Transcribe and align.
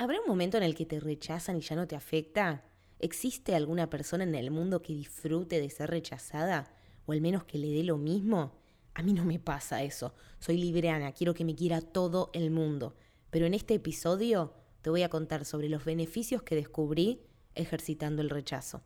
¿Habrá 0.00 0.20
un 0.20 0.28
momento 0.28 0.56
en 0.56 0.62
el 0.62 0.76
que 0.76 0.86
te 0.86 1.00
rechazan 1.00 1.56
y 1.56 1.60
ya 1.60 1.74
no 1.74 1.88
te 1.88 1.96
afecta? 1.96 2.62
¿Existe 3.00 3.56
alguna 3.56 3.90
persona 3.90 4.22
en 4.22 4.36
el 4.36 4.52
mundo 4.52 4.80
que 4.80 4.92
disfrute 4.92 5.60
de 5.60 5.68
ser 5.70 5.90
rechazada? 5.90 6.72
¿O 7.06 7.10
al 7.10 7.20
menos 7.20 7.42
que 7.42 7.58
le 7.58 7.72
dé 7.72 7.82
lo 7.82 7.98
mismo? 7.98 8.54
A 8.94 9.02
mí 9.02 9.12
no 9.12 9.24
me 9.24 9.40
pasa 9.40 9.82
eso. 9.82 10.14
Soy 10.38 10.56
libreana, 10.56 11.10
quiero 11.10 11.34
que 11.34 11.44
me 11.44 11.56
quiera 11.56 11.80
todo 11.80 12.30
el 12.32 12.52
mundo. 12.52 12.94
Pero 13.30 13.46
en 13.46 13.54
este 13.54 13.74
episodio 13.74 14.54
te 14.82 14.90
voy 14.90 15.02
a 15.02 15.08
contar 15.08 15.44
sobre 15.44 15.68
los 15.68 15.84
beneficios 15.84 16.44
que 16.44 16.54
descubrí 16.54 17.20
ejercitando 17.56 18.22
el 18.22 18.30
rechazo. 18.30 18.82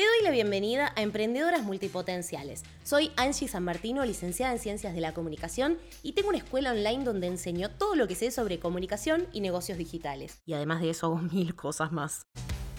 Te 0.00 0.06
doy 0.06 0.24
la 0.24 0.30
bienvenida 0.30 0.94
a 0.96 1.02
Emprendedoras 1.02 1.62
Multipotenciales. 1.62 2.62
Soy 2.84 3.12
Angie 3.18 3.48
San 3.48 3.64
Martino, 3.64 4.02
licenciada 4.06 4.50
en 4.54 4.58
Ciencias 4.58 4.94
de 4.94 5.02
la 5.02 5.12
Comunicación 5.12 5.76
y 6.02 6.12
tengo 6.12 6.30
una 6.30 6.38
escuela 6.38 6.70
online 6.70 7.04
donde 7.04 7.26
enseño 7.26 7.68
todo 7.68 7.94
lo 7.96 8.08
que 8.08 8.14
sé 8.14 8.30
sobre 8.30 8.58
comunicación 8.58 9.26
y 9.34 9.42
negocios 9.42 9.76
digitales. 9.76 10.40
Y 10.46 10.54
además 10.54 10.80
de 10.80 10.88
eso 10.88 11.08
hago 11.08 11.18
mil 11.34 11.54
cosas 11.54 11.92
más. 11.92 12.26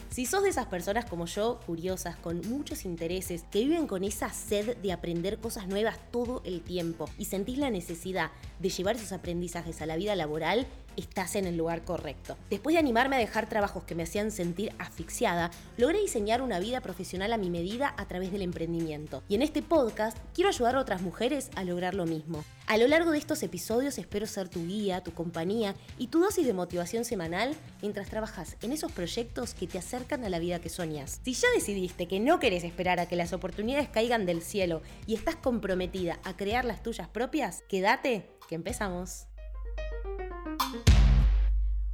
Si 0.10 0.26
sos 0.26 0.44
de 0.44 0.50
esas 0.50 0.66
personas 0.66 1.06
como 1.06 1.28
yo, 1.28 1.60
curiosas, 1.66 2.18
con 2.18 2.42
muchos 2.50 2.86
intereses, 2.86 3.46
que 3.50 3.60
viven 3.60 3.86
con 3.86 4.04
esa 4.04 4.30
sed 4.34 4.76
de 4.78 4.92
aprender 4.92 5.38
cosas 5.38 5.68
nuevas 5.68 6.00
todo 6.12 6.42
el 6.44 6.62
tiempo 6.62 7.08
y 7.18 7.26
sentís 7.26 7.60
la 7.60 7.70
necesidad 7.70 8.32
de 8.60 8.70
llevar 8.70 8.96
esos 8.96 9.14
aprendizajes 9.14 9.82
a 9.82 9.86
la 9.86 9.96
vida 9.96 10.16
laboral, 10.16 10.66
estás 10.98 11.36
en 11.36 11.46
el 11.46 11.58
lugar 11.58 11.84
correcto. 11.84 12.38
Después 12.50 12.74
de 12.74 12.80
animarme 12.80 13.16
a 13.16 13.20
dejar 13.20 13.50
trabajos 13.50 13.84
que 13.84 13.96
me 13.96 14.04
hacían 14.04 14.32
sentir 14.32 14.74
asfixiada, 14.80 15.52
logré 15.78 16.00
diseñar 16.00 16.42
una 16.42 16.60
vida 16.60 16.82
profesional 16.82 17.34
a 17.34 17.38
mi 17.38 17.50
medida 17.50 17.94
a 17.98 18.08
través 18.08 18.32
del 18.32 18.42
emprendimiento. 18.42 19.24
Y 19.28 19.36
en 19.36 19.42
este 19.42 19.62
podcast 19.62 20.18
quiero 20.34 20.50
ayudar 20.50 20.76
a 20.76 20.80
otras 20.80 21.02
mujeres 21.02 21.50
a 21.56 21.64
lograr 21.64 21.94
lo 21.94 22.06
mismo. 22.06 22.44
A 22.68 22.78
lo 22.78 22.88
largo 22.88 23.12
de 23.12 23.18
estos 23.18 23.44
episodios 23.44 23.98
espero 23.98 24.26
ser 24.26 24.48
tu 24.48 24.66
guía, 24.66 25.04
tu 25.04 25.14
compañía 25.14 25.76
y 25.98 26.08
tu 26.08 26.22
dosis 26.22 26.46
de 26.46 26.54
motivación 26.54 27.04
semanal 27.04 27.54
mientras 27.82 28.10
trabajas 28.10 28.56
en 28.62 28.72
esos 28.72 28.92
proyectos 28.92 29.54
que 29.54 29.68
te 29.68 29.78
acercan 29.78 30.24
a 30.24 30.30
la 30.30 30.40
vida 30.40 30.60
que 30.60 30.70
soñas. 30.70 31.20
Si 31.24 31.34
ya 31.34 31.48
decidiste 31.54 32.08
que 32.08 32.20
no 32.20 32.40
querés 32.40 32.64
esperar 32.64 33.00
a 33.00 33.08
que 33.08 33.16
las 33.16 33.34
oportunidades 33.34 33.90
caigan 33.90 34.26
del 34.26 34.42
cielo 34.42 34.82
y 35.06 35.16
estás 35.16 35.36
comprometida 35.36 36.20
a 36.24 36.38
crear 36.38 36.64
las 36.64 36.82
tuyas 36.82 37.10
propias, 37.10 37.64
quédate 37.68 38.30
que 38.48 38.56
empezamos. 38.56 39.31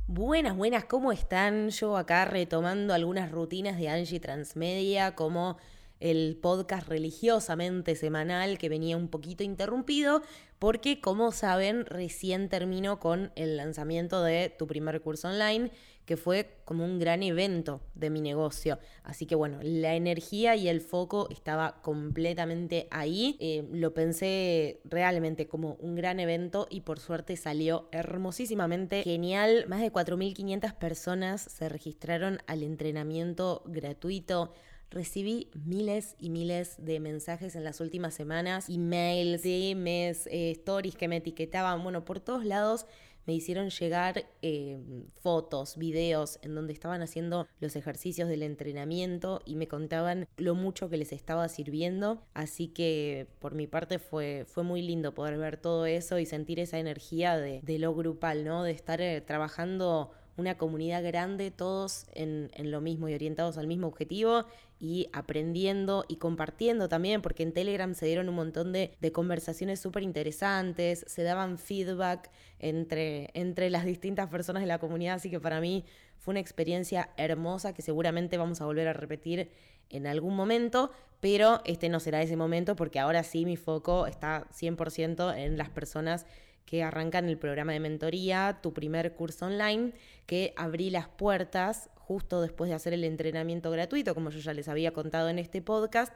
Buenas, 0.08 0.56
buenas, 0.56 0.86
¿cómo 0.86 1.12
están? 1.12 1.70
Yo 1.70 1.98
acá 1.98 2.26
retomando 2.26 2.94
algunas 2.94 3.32
rutinas 3.32 3.78
de 3.78 3.90
Angie 3.90 4.20
Transmedia, 4.20 5.16
como 5.16 5.58
el 6.00 6.38
podcast 6.42 6.88
religiosamente 6.88 7.96
semanal 7.96 8.58
que 8.58 8.70
venía 8.70 8.98
un 8.98 9.10
poquito 9.10 9.44
interrumpido, 9.44 10.22
porque 10.60 11.02
como 11.02 11.32
saben, 11.32 11.86
recién 11.86 12.50
terminó 12.50 13.00
con 13.00 13.32
el 13.36 13.58
lanzamiento 13.58 14.24
de 14.24 14.50
tu 14.50 14.68
primer 14.68 15.02
curso 15.02 15.28
online, 15.28 15.72
que 16.08 16.16
fue 16.16 16.56
como 16.64 16.86
un 16.86 17.00
gran 17.00 17.22
evento 17.22 17.82
de 17.94 18.10
mi 18.10 18.22
negocio. 18.22 18.80
Así 19.04 19.26
que 19.26 19.36
bueno, 19.36 19.60
la 19.62 19.94
energía 19.94 20.56
y 20.56 20.70
el 20.70 20.80
foco 20.80 21.28
estaba 21.30 21.82
completamente 21.82 22.88
ahí. 22.92 23.36
Eh, 23.42 23.68
lo 23.74 23.94
pensé 23.94 24.80
realmente 24.86 25.48
como 25.48 25.74
un 25.82 25.96
gran 25.96 26.22
evento 26.22 26.66
y 26.70 26.82
por 26.82 27.00
suerte 27.00 27.36
salió 27.36 27.90
hermosísimamente 27.92 29.04
genial. 29.04 29.66
Más 29.68 29.82
de 29.82 29.92
4.500 29.92 30.76
personas 30.76 31.42
se 31.42 31.68
registraron 31.68 32.40
al 32.48 32.64
entrenamiento 32.64 33.62
gratuito 33.66 34.54
recibí 34.90 35.50
miles 35.54 36.16
y 36.18 36.30
miles 36.30 36.76
de 36.78 37.02
mensajes 37.02 37.56
en 37.56 37.66
las 37.66 37.82
últimas 37.82 38.14
semanas, 38.14 38.70
emails, 38.70 39.44
DMs, 39.44 40.28
eh, 40.28 40.52
stories 40.52 40.96
que 40.96 41.10
me 41.10 41.18
etiquetaban, 41.18 41.84
bueno, 41.84 42.06
por 42.06 42.22
todos 42.22 42.46
lados 42.46 42.86
me 43.28 43.34
hicieron 43.34 43.70
llegar 43.70 44.26
eh, 44.42 44.80
fotos, 45.22 45.78
videos 45.78 46.40
en 46.42 46.56
donde 46.56 46.72
estaban 46.72 47.02
haciendo 47.02 47.46
los 47.60 47.76
ejercicios 47.76 48.30
del 48.30 48.42
entrenamiento 48.42 49.42
y 49.46 49.56
me 49.56 49.68
contaban 49.68 50.28
lo 50.38 50.56
mucho 50.56 50.90
que 50.90 50.96
les 50.96 51.12
estaba 51.12 51.50
sirviendo. 51.50 52.24
Así 52.34 52.70
que 52.70 53.28
por 53.40 53.54
mi 53.54 53.68
parte 53.68 54.00
fue, 54.00 54.46
fue 54.48 54.64
muy 54.64 54.82
lindo 54.82 55.14
poder 55.14 55.38
ver 55.38 55.58
todo 55.58 55.86
eso 55.86 56.20
y 56.20 56.26
sentir 56.26 56.60
esa 56.60 56.80
energía 56.80 57.38
de, 57.38 57.62
lo 57.78 57.94
grupal, 57.94 58.46
¿no? 58.46 58.64
De 58.64 58.72
estar 58.72 59.02
eh, 59.02 59.22
trabajando 59.22 60.12
una 60.38 60.58
comunidad 60.58 61.04
grande, 61.04 61.52
todos 61.52 62.06
en, 62.14 62.50
lo 62.72 62.80
mismo 62.80 63.10
y 63.10 63.14
orientados 63.14 63.58
al 63.58 63.68
mismo 63.68 63.88
objetivo 63.88 64.46
y 64.80 65.10
aprendiendo 65.12 66.06
y 66.08 66.18
compartiendo 66.18 66.88
también, 66.88 67.22
porque 67.22 67.44
en 67.44 67.52
Telegram 67.52 67.94
se 67.96 68.06
dieron 68.06 68.30
un 68.30 68.36
montón 68.36 68.72
de, 68.72 68.96
conversaciones 69.12 69.80
súper 69.80 70.04
interesantes, 70.04 71.04
se 71.08 71.24
daban 71.24 71.58
feedback 71.58 72.30
entre, 72.60 73.32
entre 73.34 73.70
las 73.70 73.86
distintas 73.86 74.30
personas 74.30 74.62
de 74.62 74.68
la 74.68 74.78
comunidad, 74.78 75.16
así 75.16 75.30
que 75.30 75.40
para 75.40 75.60
mí 75.60 75.84
fue 76.18 76.34
una 76.34 76.40
experiencia 76.40 77.10
hermosa 77.18 77.74
que 77.74 77.82
seguramente 77.82 78.38
vamos 78.38 78.62
a 78.62 78.66
volver 78.66 78.88
a 78.88 78.94
repetir 78.94 79.50
en 79.90 80.06
algún 80.06 80.36
momento, 80.36 80.92
pero 81.20 81.62
este 81.66 81.90
no 81.90 82.00
será 82.00 82.22
ese 82.22 82.36
momento 82.36 82.76
porque 82.76 83.00
ahora 83.00 83.24
sí 83.24 83.46
mi 83.46 83.58
foco 83.58 84.06
está 84.06 84.46
100% 84.52 85.36
en 85.36 85.58
las 85.58 85.70
personas 85.70 86.26
que 86.68 86.84
arrancan 86.84 87.30
el 87.30 87.38
programa 87.38 87.72
de 87.72 87.80
mentoría, 87.80 88.60
tu 88.62 88.74
primer 88.74 89.16
curso 89.16 89.46
online, 89.46 89.94
que 90.28 90.54
abrí 90.58 90.90
las 90.90 91.08
puertas 91.08 91.90
justo 91.96 92.42
después 92.42 92.70
de 92.70 92.76
hacer 92.76 92.94
el 92.94 93.06
entrenamiento 93.06 93.72
gratuito, 93.72 94.14
como 94.14 94.30
yo 94.30 94.40
ya 94.40 94.54
les 94.54 94.68
había 94.68 94.92
contado 94.92 95.30
en 95.30 95.40
este 95.40 95.62
podcast, 95.62 96.14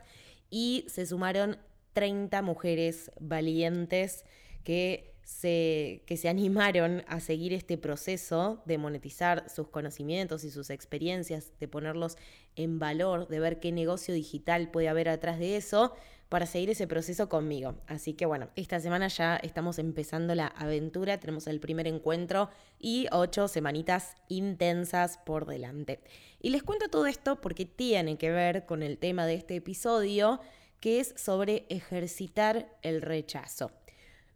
y 0.50 0.86
se 0.90 1.06
sumaron 1.06 1.58
30 1.94 2.42
mujeres 2.42 3.12
valientes 3.20 4.26
que 4.66 5.14
se, 5.24 6.04
que 6.06 6.18
se 6.18 6.28
animaron 6.28 7.06
a 7.08 7.22
seguir 7.22 7.54
este 7.54 7.78
proceso 7.78 8.62
de 8.66 8.78
monetizar 8.78 9.50
sus 9.50 9.70
conocimientos 9.70 10.44
y 10.44 10.52
sus 10.52 10.70
experiencias, 10.70 11.54
de 11.62 11.70
ponerlos 11.70 12.18
en 12.58 12.78
valor, 12.78 13.30
de 13.30 13.40
ver 13.40 13.62
qué 13.62 13.72
negocio 13.72 14.14
digital 14.14 14.70
puede 14.70 14.90
haber 14.90 15.08
atrás 15.08 15.40
de 15.40 15.56
eso, 15.56 15.94
para 16.32 16.46
seguir 16.46 16.70
ese 16.70 16.88
proceso 16.88 17.28
conmigo. 17.28 17.76
Así 17.88 18.14
que 18.14 18.26
bueno, 18.26 18.48
esta 18.56 18.80
semana 18.80 19.10
ya 19.10 19.36
estamos 19.36 19.78
empezando 19.80 20.34
la 20.34 20.48
aventura, 20.48 21.20
tenemos 21.20 21.46
el 21.46 21.60
primer 21.60 21.88
encuentro 21.88 22.50
y 22.80 23.08
ocho 23.12 23.50
semanitas 23.50 24.16
intensas 24.30 25.18
por 25.26 25.46
delante. 25.46 26.00
Y 26.42 26.52
les 26.52 26.64
cuento 26.64 26.88
todo 26.88 27.06
esto 27.06 27.42
porque 27.42 27.66
tiene 27.66 28.18
que 28.18 28.32
ver 28.32 28.66
con 28.66 28.82
el 28.82 28.98
tema 28.98 29.26
de 29.26 29.34
este 29.34 29.58
episodio, 29.58 30.40
que 30.80 31.02
es 31.02 31.14
sobre 31.18 31.66
ejercitar 31.68 32.78
el 32.82 33.02
rechazo. 33.02 33.72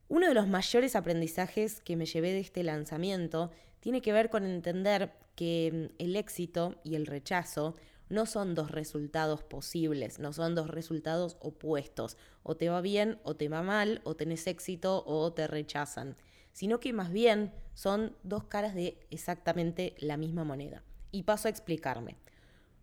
Uno 0.10 0.28
de 0.28 0.34
los 0.34 0.50
mayores 0.50 0.98
aprendizajes 0.98 1.80
que 1.80 1.96
me 1.96 2.06
llevé 2.06 2.34
de 2.34 2.42
este 2.42 2.64
lanzamiento 2.64 3.52
tiene 3.80 4.02
que 4.02 4.12
ver 4.12 4.30
con 4.30 4.44
entender 4.44 5.14
que 5.36 5.72
mm, 5.72 6.04
el 6.04 6.18
éxito 6.18 6.76
y 6.84 6.96
el 6.96 7.06
rechazo 7.06 7.74
no 8.10 8.26
son 8.26 8.56
dos 8.56 8.72
resultados 8.72 9.44
posibles, 9.44 10.20
no 10.20 10.34
son 10.34 10.56
dos 10.56 10.70
resultados 10.70 11.38
opuestos. 11.40 12.18
O 12.44 12.56
te 12.56 12.70
va 12.70 12.82
bien 12.82 13.20
o 13.24 13.36
te 13.36 13.50
va 13.50 13.64
mal, 13.64 14.02
o 14.04 14.16
tenés 14.16 14.48
éxito 14.48 15.04
o 15.06 15.34
te 15.34 15.48
rechazan, 15.48 16.16
sino 16.52 16.80
que 16.80 16.94
más 16.94 17.12
bien 17.12 17.54
son 17.74 18.16
dos 18.24 18.46
caras 18.46 18.76
de 18.76 19.00
exactamente 19.10 19.96
la 20.00 20.18
misma 20.18 20.44
moneda. 20.44 20.84
Y 21.12 21.24
paso 21.24 21.48
a 21.48 21.52
explicarme. 21.52 22.18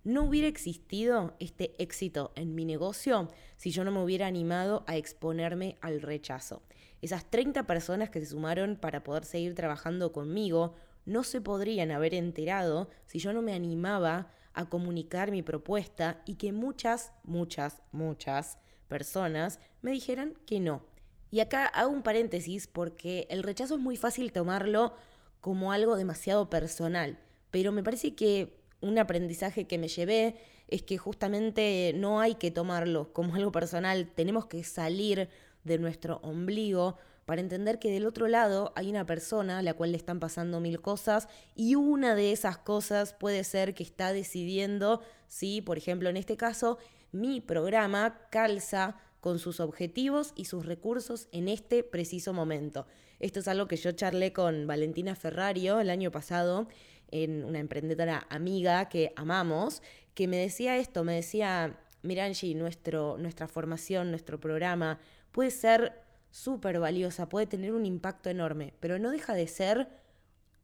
No 0.04 0.24
hubiera 0.24 0.48
existido 0.48 1.36
este 1.38 1.80
éxito 1.80 2.32
en 2.34 2.56
mi 2.56 2.64
negocio 2.64 3.28
si 3.56 3.70
yo 3.70 3.84
no 3.84 3.92
me 3.92 4.02
hubiera 4.02 4.26
animado 4.26 4.82
a 4.88 4.96
exponerme 4.96 5.76
al 5.80 6.02
rechazo. 6.02 6.62
Esas 7.02 7.30
30 7.30 7.68
personas 7.68 8.10
que 8.10 8.18
se 8.18 8.26
sumaron 8.26 8.76
para 8.76 9.04
poder 9.04 9.24
seguir 9.24 9.54
trabajando 9.54 10.12
conmigo 10.12 10.74
no 11.04 11.22
se 11.22 11.40
podrían 11.40 11.92
haber 11.92 12.14
enterado 12.14 12.90
si 13.06 13.20
yo 13.20 13.32
no 13.32 13.42
me 13.42 13.54
animaba 13.54 14.30
a 14.54 14.68
comunicar 14.68 15.30
mi 15.30 15.42
propuesta 15.42 16.22
y 16.26 16.34
que 16.34 16.52
muchas, 16.52 17.12
muchas, 17.24 17.82
muchas 17.92 18.58
personas 18.88 19.58
me 19.80 19.92
dijeran 19.92 20.34
que 20.46 20.60
no. 20.60 20.84
Y 21.30 21.40
acá 21.40 21.66
hago 21.66 21.90
un 21.90 22.02
paréntesis 22.02 22.66
porque 22.66 23.26
el 23.30 23.42
rechazo 23.42 23.76
es 23.76 23.80
muy 23.80 23.96
fácil 23.96 24.32
tomarlo 24.32 24.94
como 25.40 25.72
algo 25.72 25.96
demasiado 25.96 26.50
personal, 26.50 27.18
pero 27.50 27.72
me 27.72 27.82
parece 27.82 28.14
que 28.14 28.60
un 28.80 28.98
aprendizaje 28.98 29.66
que 29.66 29.78
me 29.78 29.88
llevé 29.88 30.36
es 30.68 30.82
que 30.82 30.98
justamente 30.98 31.92
no 31.96 32.20
hay 32.20 32.34
que 32.34 32.50
tomarlo 32.50 33.12
como 33.12 33.34
algo 33.34 33.52
personal, 33.52 34.10
tenemos 34.14 34.46
que 34.46 34.62
salir 34.64 35.28
de 35.64 35.78
nuestro 35.78 36.16
ombligo 36.22 36.96
para 37.24 37.40
entender 37.40 37.78
que 37.78 37.90
del 37.90 38.06
otro 38.06 38.28
lado 38.28 38.72
hay 38.76 38.90
una 38.90 39.06
persona 39.06 39.58
a 39.58 39.62
la 39.62 39.74
cual 39.74 39.92
le 39.92 39.96
están 39.96 40.20
pasando 40.20 40.60
mil 40.60 40.80
cosas 40.80 41.28
y 41.54 41.74
una 41.74 42.14
de 42.14 42.32
esas 42.32 42.58
cosas 42.58 43.14
puede 43.14 43.44
ser 43.44 43.74
que 43.74 43.82
está 43.82 44.12
decidiendo 44.12 45.00
si, 45.28 45.60
por 45.62 45.78
ejemplo, 45.78 46.08
en 46.08 46.16
este 46.16 46.36
caso, 46.36 46.78
mi 47.12 47.40
programa 47.40 48.20
calza 48.30 48.96
con 49.20 49.38
sus 49.38 49.60
objetivos 49.60 50.32
y 50.34 50.46
sus 50.46 50.66
recursos 50.66 51.28
en 51.30 51.48
este 51.48 51.84
preciso 51.84 52.32
momento. 52.32 52.86
Esto 53.20 53.38
es 53.38 53.46
algo 53.46 53.68
que 53.68 53.76
yo 53.76 53.92
charlé 53.92 54.32
con 54.32 54.66
Valentina 54.66 55.14
Ferrario 55.14 55.78
el 55.78 55.90
año 55.90 56.10
pasado, 56.10 56.66
en 57.12 57.44
una 57.44 57.60
emprendedora 57.60 58.26
amiga 58.30 58.88
que 58.88 59.12
amamos, 59.14 59.80
que 60.14 60.26
me 60.26 60.38
decía 60.38 60.76
esto, 60.78 61.04
me 61.04 61.14
decía, 61.14 61.78
mira 62.02 62.24
Angie, 62.24 62.54
nuestro, 62.54 63.16
nuestra 63.18 63.46
formación, 63.46 64.10
nuestro 64.10 64.40
programa 64.40 64.98
puede 65.30 65.50
ser 65.50 66.01
súper 66.32 66.80
valiosa, 66.80 67.28
puede 67.28 67.46
tener 67.46 67.72
un 67.72 67.86
impacto 67.86 68.30
enorme, 68.30 68.74
pero 68.80 68.98
no 68.98 69.10
deja 69.10 69.34
de 69.34 69.46
ser 69.46 69.88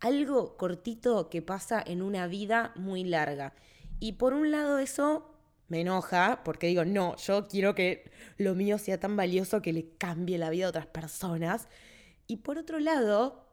algo 0.01 0.57
cortito 0.57 1.29
que 1.29 1.43
pasa 1.43 1.83
en 1.87 2.03
una 2.03 2.27
vida 2.27 2.73
muy 2.75 3.05
larga. 3.05 3.55
Y 4.01 4.13
por 4.13 4.33
un 4.33 4.51
lado 4.51 4.79
eso 4.79 5.35
me 5.69 5.83
enoja 5.83 6.43
porque 6.45 6.69
digo, 6.69 6.85
no, 6.85 7.17
yo 7.17 7.47
quiero 7.47 7.75
que 7.75 8.11
lo 8.39 8.55
mío 8.55 8.79
sea 8.79 8.99
tan 8.99 9.17
valioso 9.17 9.63
que 9.63 9.73
le 9.73 9.91
cambie 9.99 10.39
la 10.39 10.51
vida 10.51 10.67
a 10.67 10.71
otras 10.71 10.87
personas. 10.87 11.69
Y 12.27 12.39
por 12.39 12.59
otro 12.59 12.79
lado, 12.81 13.45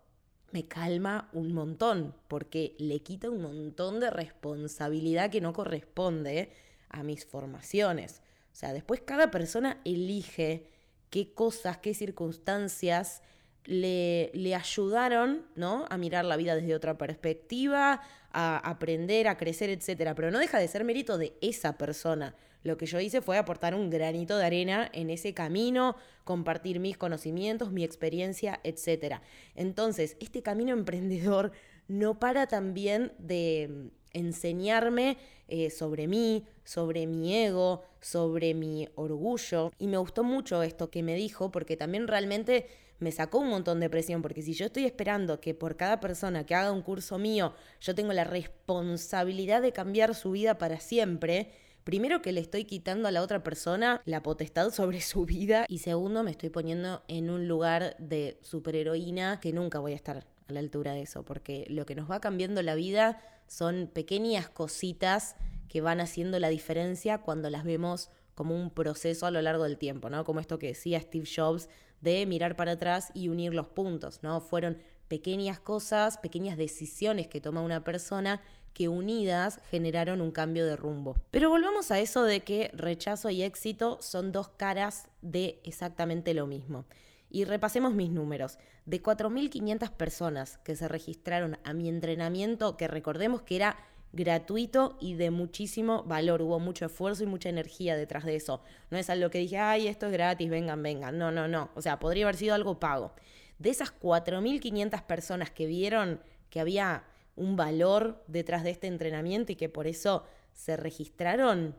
me 0.52 0.68
calma 0.68 1.30
un 1.34 1.54
montón 1.54 2.16
porque 2.30 2.76
le 2.80 3.02
quita 3.02 3.30
un 3.30 3.42
montón 3.42 4.00
de 4.00 4.10
responsabilidad 4.10 5.30
que 5.30 5.42
no 5.42 5.52
corresponde 5.52 6.54
a 6.90 7.04
mis 7.04 7.26
formaciones. 7.26 8.22
O 8.54 8.56
sea, 8.56 8.72
después 8.72 9.02
cada 9.02 9.32
persona 9.32 9.82
elige 9.84 10.75
qué 11.16 11.34
cosas, 11.34 11.78
qué 11.78 11.94
circunstancias 11.94 13.22
le, 13.64 14.32
le, 14.34 14.54
ayudaron 14.54 15.46
¿no? 15.56 15.86
a 15.90 15.96
mirar 15.98 16.26
la 16.26 16.36
vida 16.36 16.56
desde 16.56 16.76
otra 16.76 16.98
perspectiva, 16.98 18.02
a 18.34 18.58
aprender, 18.58 19.30
a 19.30 19.38
crecer, 19.38 19.70
etc. 19.70 20.12
Pero 20.14 20.30
no 20.30 20.40
deja 20.40 20.60
de 20.60 20.68
ser 20.68 20.84
mérito 20.84 21.18
de 21.18 21.38
esa 21.40 21.78
persona. 21.78 22.36
Lo 22.64 22.76
que 22.76 22.86
yo 22.86 23.00
hice 23.00 23.22
fue 23.22 23.38
aportar 23.38 23.76
un 23.76 23.90
granito 23.90 24.38
de 24.38 24.46
arena 24.46 24.90
en 24.92 25.10
ese 25.10 25.34
camino, 25.34 25.96
compartir 26.26 26.82
mis 26.82 26.98
conocimientos, 26.98 27.72
mi 27.72 27.86
experiencia, 27.86 28.60
etc. 28.66 29.22
Entonces, 29.56 30.18
este 30.20 30.42
camino 30.42 30.74
emprendedor 30.74 31.54
no 31.88 32.20
para 32.20 32.48
también 32.48 33.14
de 33.20 33.90
enseñarme 34.16 35.18
eh, 35.48 35.70
sobre 35.70 36.08
mí, 36.08 36.46
sobre 36.64 37.06
mi 37.06 37.36
ego, 37.36 37.84
sobre 38.02 38.56
mi 38.56 38.88
orgullo. 38.96 39.72
Y 39.78 39.88
me 39.88 39.98
gustó 39.98 40.24
mucho 40.24 40.64
esto 40.64 40.90
que 40.90 41.04
me 41.04 41.16
dijo 41.16 41.52
porque 41.52 41.78
también 41.78 42.08
realmente 42.08 42.68
me 43.00 43.12
sacó 43.12 43.40
un 43.40 43.50
montón 43.50 43.80
de 43.80 43.90
presión, 43.90 44.22
porque 44.22 44.42
si 44.42 44.54
yo 44.54 44.66
estoy 44.68 44.86
esperando 44.86 45.40
que 45.40 45.54
por 45.54 45.76
cada 45.76 46.00
persona 46.00 46.46
que 46.46 46.56
haga 46.56 46.72
un 46.72 46.82
curso 46.82 47.18
mío 47.18 47.54
yo 47.82 47.94
tengo 47.94 48.14
la 48.14 48.24
responsabilidad 48.24 49.62
de 49.62 49.74
cambiar 49.74 50.16
su 50.16 50.32
vida 50.32 50.58
para 50.58 50.80
siempre, 50.80 51.52
primero 51.84 52.22
que 52.22 52.32
le 52.32 52.42
estoy 52.42 52.66
quitando 52.66 53.08
a 53.08 53.12
la 53.12 53.22
otra 53.22 53.44
persona 53.44 54.02
la 54.06 54.24
potestad 54.24 54.72
sobre 54.72 55.02
su 55.02 55.26
vida 55.26 55.66
y 55.68 55.80
segundo 55.80 56.24
me 56.24 56.32
estoy 56.32 56.50
poniendo 56.50 57.04
en 57.08 57.30
un 57.30 57.48
lugar 57.48 57.96
de 58.00 58.40
superheroína 58.42 59.40
que 59.40 59.54
nunca 59.54 59.80
voy 59.80 59.92
a 59.92 59.98
estar 59.98 60.26
a 60.48 60.54
la 60.54 60.60
altura 60.60 60.94
de 60.94 61.02
eso, 61.02 61.24
porque 61.24 61.66
lo 61.70 61.86
que 61.86 61.96
nos 61.96 62.10
va 62.10 62.20
cambiando 62.20 62.62
la 62.62 62.76
vida 62.76 63.22
son 63.48 63.90
pequeñas 63.92 64.50
cositas 64.50 65.36
que 65.70 65.82
van 65.82 66.00
haciendo 66.00 66.40
la 66.40 66.50
diferencia 66.50 67.20
cuando 67.20 67.50
las 67.50 67.64
vemos 67.64 68.10
como 68.36 68.56
un 68.56 68.70
proceso 68.70 69.26
a 69.26 69.32
lo 69.32 69.42
largo 69.42 69.64
del 69.64 69.78
tiempo, 69.78 70.10
¿no? 70.10 70.26
Como 70.26 70.40
esto 70.40 70.60
que 70.60 70.68
decía 70.68 71.00
Steve 71.00 71.28
Jobs 71.34 71.70
de 72.02 72.26
mirar 72.26 72.56
para 72.56 72.74
atrás 72.74 73.12
y 73.14 73.30
unir 73.30 73.54
los 73.54 73.68
puntos, 73.68 74.20
¿no? 74.22 74.42
Fueron 74.42 74.78
pequeñas 75.08 75.60
cosas, 75.60 76.18
pequeñas 76.18 76.58
decisiones 76.58 77.28
que 77.28 77.42
toma 77.42 77.62
una 77.62 77.84
persona 77.84 78.42
que 78.74 78.90
unidas 78.90 79.62
generaron 79.72 80.20
un 80.20 80.32
cambio 80.32 80.66
de 80.66 80.76
rumbo. 80.76 81.16
Pero 81.32 81.50
volvamos 81.50 81.92
a 81.92 82.00
eso 82.00 82.24
de 82.24 82.42
que 82.42 82.72
rechazo 82.74 83.30
y 83.30 83.42
éxito 83.42 83.98
son 84.02 84.34
dos 84.34 84.50
caras 84.50 85.08
de 85.22 85.62
exactamente 85.64 86.34
lo 86.34 86.46
mismo. 86.46 86.86
Y 87.30 87.46
repasemos 87.46 87.94
mis 87.94 88.10
números. 88.10 88.58
De 88.86 89.02
4.500 89.02 89.92
personas 89.92 90.58
que 90.60 90.76
se 90.76 90.88
registraron 90.88 91.58
a 91.64 91.74
mi 91.74 91.90
entrenamiento, 91.90 92.78
que 92.78 92.88
recordemos 92.88 93.42
que 93.42 93.58
era 93.58 93.78
gratuito 94.14 94.98
y 95.02 95.16
de 95.16 95.30
muchísimo 95.30 96.04
valor. 96.04 96.42
Hubo 96.42 96.60
mucho 96.60 96.86
esfuerzo 96.86 97.24
y 97.24 97.28
mucha 97.28 97.50
energía 97.50 97.98
detrás 97.98 98.24
de 98.24 98.36
eso. 98.36 98.62
No 98.90 98.98
es 98.98 99.10
algo 99.10 99.30
que 99.30 99.40
dije, 99.40 99.58
ay, 99.58 99.88
esto 99.88 100.06
es 100.08 100.12
gratis, 100.14 100.50
vengan, 100.50 100.82
vengan. 100.82 101.18
No, 101.18 101.32
no, 101.32 101.48
no. 101.48 101.70
O 101.76 101.82
sea, 101.82 102.00
podría 102.00 102.26
haber 102.26 102.38
sido 102.38 102.56
algo 102.56 102.80
pago. 102.80 103.14
De 103.60 103.70
esas 103.70 103.94
4.500 104.00 105.04
personas 105.04 105.52
que 105.52 105.66
vieron 105.66 106.22
que 106.50 106.60
había 106.60 107.04
un 107.36 107.56
valor 107.58 108.24
detrás 108.28 108.64
de 108.64 108.72
este 108.72 108.88
entrenamiento 108.88 109.52
y 109.52 109.56
que 109.56 109.68
por 109.68 109.88
eso 109.88 110.24
se 110.54 110.78
registraron, 110.78 111.76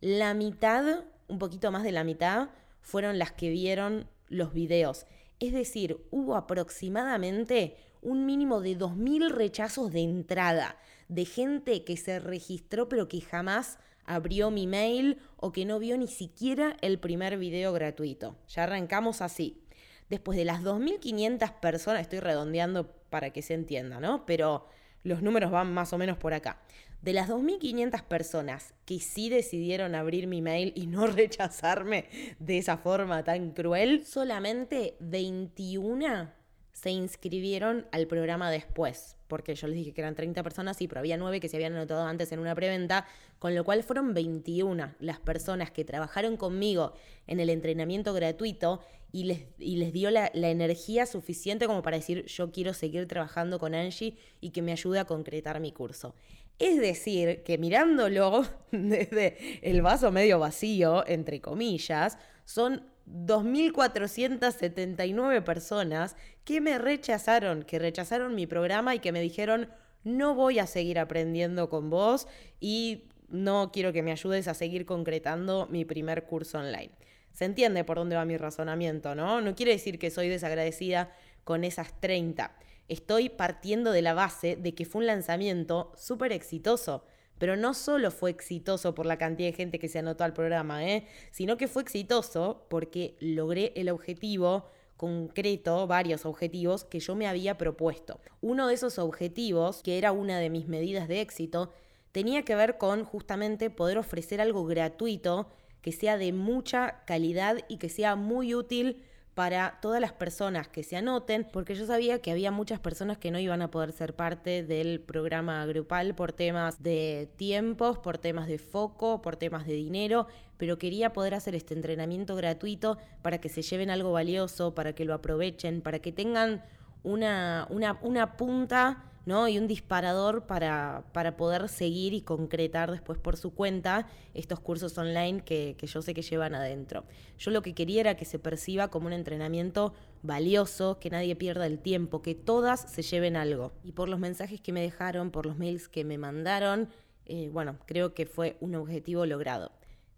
la 0.00 0.34
mitad, 0.34 1.04
un 1.28 1.38
poquito 1.38 1.70
más 1.70 1.84
de 1.84 1.92
la 1.92 2.04
mitad, 2.04 2.50
fueron 2.80 3.18
las 3.18 3.32
que 3.32 3.50
vieron 3.50 4.08
los 4.28 4.52
videos. 4.52 5.06
Es 5.40 5.52
decir, 5.52 5.98
hubo 6.10 6.34
aproximadamente 6.36 7.76
un 8.02 8.26
mínimo 8.26 8.60
de 8.60 8.76
2.000 8.76 9.30
rechazos 9.30 9.92
de 9.92 10.00
entrada, 10.00 10.76
de 11.08 11.24
gente 11.24 11.84
que 11.84 11.96
se 11.96 12.18
registró 12.18 12.88
pero 12.88 13.08
que 13.08 13.20
jamás 13.20 13.78
abrió 14.04 14.50
mi 14.50 14.66
mail 14.66 15.18
o 15.36 15.52
que 15.52 15.64
no 15.64 15.78
vio 15.78 15.96
ni 15.98 16.08
siquiera 16.08 16.76
el 16.80 16.98
primer 16.98 17.38
video 17.38 17.72
gratuito. 17.72 18.36
Ya 18.48 18.64
arrancamos 18.64 19.20
así. 19.20 19.62
Después 20.08 20.38
de 20.38 20.46
las 20.46 20.62
2.500 20.62 21.60
personas, 21.60 22.02
estoy 22.02 22.20
redondeando 22.20 22.90
para 23.10 23.30
que 23.30 23.42
se 23.42 23.54
entienda, 23.54 24.00
¿no? 24.00 24.24
Pero 24.24 24.66
los 25.02 25.22
números 25.22 25.50
van 25.50 25.72
más 25.72 25.92
o 25.92 25.98
menos 25.98 26.18
por 26.18 26.34
acá. 26.34 26.58
De 27.02 27.12
las 27.12 27.28
2.500 27.28 28.02
personas 28.04 28.74
que 28.84 28.98
sí 28.98 29.28
decidieron 29.28 29.94
abrir 29.94 30.26
mi 30.26 30.42
mail 30.42 30.72
y 30.74 30.86
no 30.86 31.06
rechazarme 31.08 32.06
de 32.38 32.58
esa 32.58 32.76
forma 32.76 33.22
tan 33.22 33.52
cruel, 33.52 34.04
solamente 34.04 34.96
21 35.00 36.38
se 36.78 36.90
inscribieron 36.90 37.86
al 37.90 38.06
programa 38.06 38.52
después, 38.52 39.16
porque 39.26 39.56
yo 39.56 39.66
les 39.66 39.76
dije 39.76 39.92
que 39.92 40.00
eran 40.00 40.14
30 40.14 40.44
personas, 40.44 40.76
sí, 40.76 40.86
pero 40.86 41.00
había 41.00 41.16
9 41.16 41.40
que 41.40 41.48
se 41.48 41.56
habían 41.56 41.74
anotado 41.74 42.04
antes 42.06 42.30
en 42.30 42.38
una 42.38 42.54
preventa, 42.54 43.04
con 43.40 43.54
lo 43.56 43.64
cual 43.64 43.82
fueron 43.82 44.14
21 44.14 44.94
las 45.00 45.18
personas 45.18 45.72
que 45.72 45.84
trabajaron 45.84 46.36
conmigo 46.36 46.92
en 47.26 47.40
el 47.40 47.50
entrenamiento 47.50 48.14
gratuito 48.14 48.80
y 49.10 49.24
les, 49.24 49.92
dio 49.92 50.10
la, 50.10 50.30
la, 50.34 50.50
energía 50.50 51.06
suficiente 51.06 51.66
como 51.66 51.82
para 51.82 51.96
decir 51.96 52.26
yo 52.26 52.52
quiero 52.52 52.74
seguir 52.74 53.08
trabajando 53.08 53.58
con 53.58 53.74
Angie 53.74 54.18
y 54.40 54.50
que 54.50 54.60
me 54.60 54.72
ayude 54.72 54.98
a 54.98 55.06
concretar 55.06 55.60
mi 55.60 55.72
curso. 55.72 56.14
Es 56.58 56.80
decir, 56.80 57.44
que 57.44 57.56
mirándolo 57.56 58.44
desde 58.72 59.60
el 59.62 59.80
vaso 59.82 60.10
medio 60.10 60.38
vacío, 60.38 61.06
entre 61.06 61.40
comillas, 61.40 62.18
son 62.44 62.84
2.479 63.06 65.42
personas 65.42 66.16
que 66.44 66.60
me 66.60 66.76
rechazaron, 66.78 67.62
que 67.62 67.78
rechazaron 67.78 68.34
mi 68.34 68.46
programa 68.46 68.94
y 68.94 68.98
que 68.98 69.12
me 69.12 69.20
dijeron, 69.20 69.70
no 70.04 70.34
voy 70.34 70.58
a 70.58 70.66
seguir 70.66 70.98
aprendiendo 70.98 71.70
con 71.70 71.88
vos 71.90 72.26
y 72.60 73.04
no 73.28 73.70
quiero 73.72 73.92
que 73.92 74.02
me 74.02 74.12
ayudes 74.12 74.48
a 74.48 74.54
seguir 74.54 74.86
concretando 74.86 75.66
mi 75.70 75.84
primer 75.84 76.24
curso 76.24 76.58
online. 76.58 76.90
Se 77.32 77.44
entiende 77.44 77.84
por 77.84 77.96
dónde 77.96 78.16
va 78.16 78.24
mi 78.24 78.36
razonamiento, 78.36 79.14
¿no? 79.14 79.40
No 79.40 79.54
quiere 79.54 79.72
decir 79.72 79.98
que 79.98 80.10
soy 80.10 80.28
desagradecida 80.28 81.12
con 81.44 81.64
esas 81.64 82.00
30 82.00 82.52
estoy 82.88 83.28
partiendo 83.28 83.92
de 83.92 84.02
la 84.02 84.14
base 84.14 84.56
de 84.56 84.74
que 84.74 84.86
fue 84.86 85.00
un 85.00 85.06
lanzamiento 85.06 85.92
súper 85.96 86.32
exitoso. 86.32 87.04
Pero 87.38 87.56
no 87.56 87.72
solo 87.72 88.10
fue 88.10 88.30
exitoso 88.30 88.94
por 88.96 89.06
la 89.06 89.16
cantidad 89.16 89.50
de 89.50 89.56
gente 89.56 89.78
que 89.78 89.88
se 89.88 90.00
anotó 90.00 90.24
al 90.24 90.32
programa, 90.32 90.84
¿eh? 90.84 91.06
sino 91.30 91.56
que 91.56 91.68
fue 91.68 91.82
exitoso 91.82 92.66
porque 92.68 93.16
logré 93.20 93.72
el 93.76 93.90
objetivo 93.90 94.68
concreto, 94.96 95.86
varios 95.86 96.26
objetivos 96.26 96.82
que 96.82 96.98
yo 96.98 97.14
me 97.14 97.28
había 97.28 97.56
propuesto. 97.56 98.18
Uno 98.40 98.66
de 98.66 98.74
esos 98.74 98.98
objetivos, 98.98 99.82
que 99.84 99.98
era 99.98 100.10
una 100.10 100.40
de 100.40 100.50
mis 100.50 100.66
medidas 100.66 101.06
de 101.06 101.20
éxito, 101.20 101.70
tenía 102.10 102.42
que 102.42 102.56
ver 102.56 102.76
con 102.76 103.04
justamente 103.04 103.70
poder 103.70 103.98
ofrecer 103.98 104.40
algo 104.40 104.64
gratuito 104.64 105.48
que 105.82 105.92
sea 105.92 106.18
de 106.18 106.32
mucha 106.32 107.04
calidad 107.04 107.58
y 107.68 107.78
que 107.78 107.88
sea 107.88 108.16
muy 108.16 108.54
útil 108.54 109.02
para 109.38 109.78
todas 109.80 110.00
las 110.00 110.12
personas 110.12 110.66
que 110.66 110.82
se 110.82 110.96
anoten, 110.96 111.46
porque 111.52 111.76
yo 111.76 111.86
sabía 111.86 112.20
que 112.20 112.32
había 112.32 112.50
muchas 112.50 112.80
personas 112.80 113.18
que 113.18 113.30
no 113.30 113.38
iban 113.38 113.62
a 113.62 113.70
poder 113.70 113.92
ser 113.92 114.16
parte 114.16 114.64
del 114.64 114.98
programa 114.98 115.64
grupal 115.64 116.16
por 116.16 116.32
temas 116.32 116.82
de 116.82 117.30
tiempos, 117.36 117.98
por 117.98 118.18
temas 118.18 118.48
de 118.48 118.58
foco, 118.58 119.22
por 119.22 119.36
temas 119.36 119.64
de 119.64 119.74
dinero, 119.74 120.26
pero 120.56 120.76
quería 120.76 121.12
poder 121.12 121.34
hacer 121.34 121.54
este 121.54 121.74
entrenamiento 121.74 122.34
gratuito 122.34 122.98
para 123.22 123.38
que 123.38 123.48
se 123.48 123.62
lleven 123.62 123.90
algo 123.90 124.10
valioso, 124.10 124.74
para 124.74 124.92
que 124.92 125.04
lo 125.04 125.14
aprovechen, 125.14 125.82
para 125.82 126.00
que 126.00 126.10
tengan 126.10 126.64
una, 127.04 127.68
una, 127.70 127.96
una 128.02 128.36
punta 128.36 129.04
¿no? 129.26 129.48
Y 129.48 129.58
un 129.58 129.66
disparador 129.66 130.46
para, 130.46 131.04
para, 131.12 131.36
poder 131.36 131.68
seguir 131.68 132.14
y 132.14 132.22
concretar 132.22 132.90
después 132.90 133.18
por 133.18 133.36
su 133.36 133.52
cuenta 133.52 134.06
estos 134.34 134.60
cursos 134.60 134.96
online 134.98 135.42
que, 135.42 135.74
que, 135.78 135.86
yo 135.86 136.02
sé 136.02 136.14
que 136.14 136.22
llevan 136.22 136.54
adentro. 136.54 137.04
Yo 137.38 137.50
lo 137.50 137.62
que 137.62 137.74
quería 137.74 138.00
era 138.00 138.16
que 138.16 138.24
se 138.24 138.38
perciba 138.38 138.88
como 138.88 139.06
un 139.06 139.12
entrenamiento 139.12 139.92
valioso, 140.22 140.98
que 140.98 141.10
nadie 141.10 141.36
pierda 141.36 141.66
el 141.66 141.78
tiempo, 141.78 142.22
que 142.22 142.34
todas 142.34 142.80
se 142.80 143.02
lleven 143.02 143.36
algo. 143.36 143.72
Y 143.84 143.92
por 143.92 144.08
los 144.08 144.18
mensajes 144.18 144.60
que 144.60 144.72
me 144.72 144.82
dejaron, 144.82 145.30
por 145.30 145.46
los 145.46 145.58
mails 145.58 145.88
que 145.88 146.04
me 146.04 146.18
mandaron, 146.18 146.88
eh, 147.26 147.50
bueno, 147.52 147.78
creo 147.86 148.14
que 148.14 148.26
fue 148.26 148.56
un 148.60 148.74
objetivo 148.74 149.26
logrado. 149.26 149.72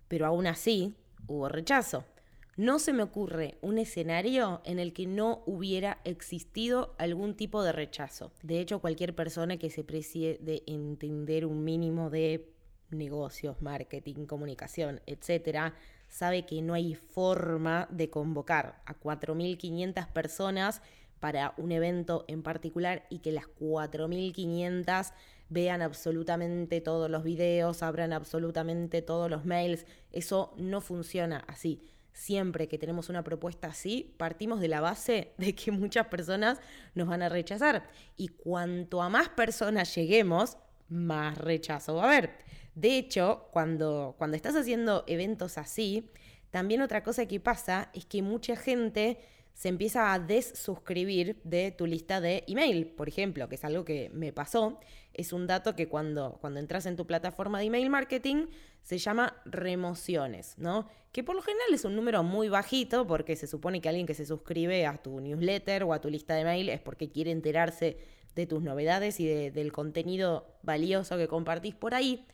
Pero 0.08 0.26
aún 0.26 0.46
así, 0.46 0.94
hubo 1.26 1.48
rechazo. 1.48 2.04
No 2.60 2.78
se 2.78 2.92
me 2.92 3.02
ocurre 3.02 3.56
un 3.62 3.78
escenario 3.78 4.60
en 4.66 4.78
el 4.78 4.92
que 4.92 5.06
no 5.06 5.42
hubiera 5.46 6.02
existido 6.04 6.94
algún 6.98 7.34
tipo 7.34 7.62
de 7.62 7.72
rechazo. 7.72 8.32
De 8.42 8.60
hecho, 8.60 8.82
cualquier 8.82 9.14
persona 9.14 9.56
que 9.56 9.70
se 9.70 9.82
precie 9.82 10.36
de 10.42 10.62
entender 10.66 11.46
un 11.46 11.64
mínimo 11.64 12.10
de 12.10 12.52
negocios, 12.90 13.62
marketing, 13.62 14.26
comunicación, 14.26 15.00
etcétera, 15.06 15.72
sabe 16.06 16.44
que 16.44 16.60
no 16.60 16.74
hay 16.74 16.96
forma 16.96 17.88
de 17.90 18.10
convocar 18.10 18.82
a 18.84 18.92
4.500 18.94 20.12
personas 20.12 20.82
para 21.18 21.54
un 21.56 21.72
evento 21.72 22.26
en 22.28 22.42
particular 22.42 23.06
y 23.08 23.20
que 23.20 23.32
las 23.32 23.46
4.500 23.58 25.14
vean 25.48 25.80
absolutamente 25.80 26.82
todos 26.82 27.10
los 27.10 27.24
videos, 27.24 27.82
abran 27.82 28.12
absolutamente 28.12 29.00
todos 29.00 29.30
los 29.30 29.46
mails. 29.46 29.86
Eso 30.12 30.52
no 30.58 30.82
funciona 30.82 31.42
así. 31.48 31.80
Siempre 32.12 32.68
que 32.68 32.78
tenemos 32.78 33.08
una 33.08 33.24
propuesta 33.24 33.68
así, 33.68 34.14
partimos 34.16 34.60
de 34.60 34.68
la 34.68 34.80
base 34.80 35.32
de 35.38 35.54
que 35.54 35.70
muchas 35.70 36.06
personas 36.06 36.60
nos 36.94 37.08
van 37.08 37.22
a 37.22 37.28
rechazar. 37.28 37.88
Y 38.16 38.28
cuanto 38.28 39.02
a 39.02 39.08
más 39.08 39.28
personas 39.28 39.94
lleguemos, 39.94 40.56
más 40.88 41.38
rechazo 41.38 41.96
va 41.96 42.04
a 42.04 42.06
haber. 42.06 42.30
De 42.74 42.96
hecho, 42.96 43.48
cuando, 43.52 44.14
cuando 44.18 44.36
estás 44.36 44.56
haciendo 44.56 45.04
eventos 45.06 45.58
así, 45.58 46.10
también 46.50 46.82
otra 46.82 47.02
cosa 47.02 47.26
que 47.26 47.40
pasa 47.40 47.90
es 47.94 48.04
que 48.06 48.22
mucha 48.22 48.56
gente 48.56 49.18
se 49.60 49.68
empieza 49.68 50.14
a 50.14 50.18
desuscribir 50.18 51.38
de 51.44 51.70
tu 51.70 51.84
lista 51.84 52.22
de 52.22 52.44
email, 52.46 52.86
por 52.86 53.08
ejemplo, 53.08 53.46
que 53.50 53.56
es 53.56 53.64
algo 53.66 53.84
que 53.84 54.08
me 54.14 54.32
pasó. 54.32 54.80
Es 55.12 55.34
un 55.34 55.46
dato 55.46 55.76
que 55.76 55.86
cuando, 55.86 56.38
cuando 56.40 56.60
entras 56.60 56.86
en 56.86 56.96
tu 56.96 57.06
plataforma 57.06 57.58
de 57.58 57.66
email 57.66 57.90
marketing 57.90 58.46
se 58.80 58.96
llama 58.96 59.36
remociones, 59.44 60.56
¿no? 60.56 60.88
Que 61.12 61.22
por 61.22 61.36
lo 61.36 61.42
general 61.42 61.74
es 61.74 61.84
un 61.84 61.94
número 61.94 62.22
muy 62.22 62.48
bajito 62.48 63.06
porque 63.06 63.36
se 63.36 63.46
supone 63.46 63.82
que 63.82 63.90
alguien 63.90 64.06
que 64.06 64.14
se 64.14 64.24
suscribe 64.24 64.86
a 64.86 64.96
tu 64.96 65.20
newsletter 65.20 65.82
o 65.82 65.92
a 65.92 66.00
tu 66.00 66.08
lista 66.08 66.34
de 66.34 66.44
mail 66.44 66.70
es 66.70 66.80
porque 66.80 67.10
quiere 67.10 67.30
enterarse 67.30 67.98
de 68.34 68.46
tus 68.46 68.62
novedades 68.62 69.20
y 69.20 69.50
del 69.50 69.72
contenido 69.72 70.56
valioso 70.62 71.18
que 71.18 71.28
compartís 71.28 71.74
por 71.74 71.92
ahí. 71.92 72.26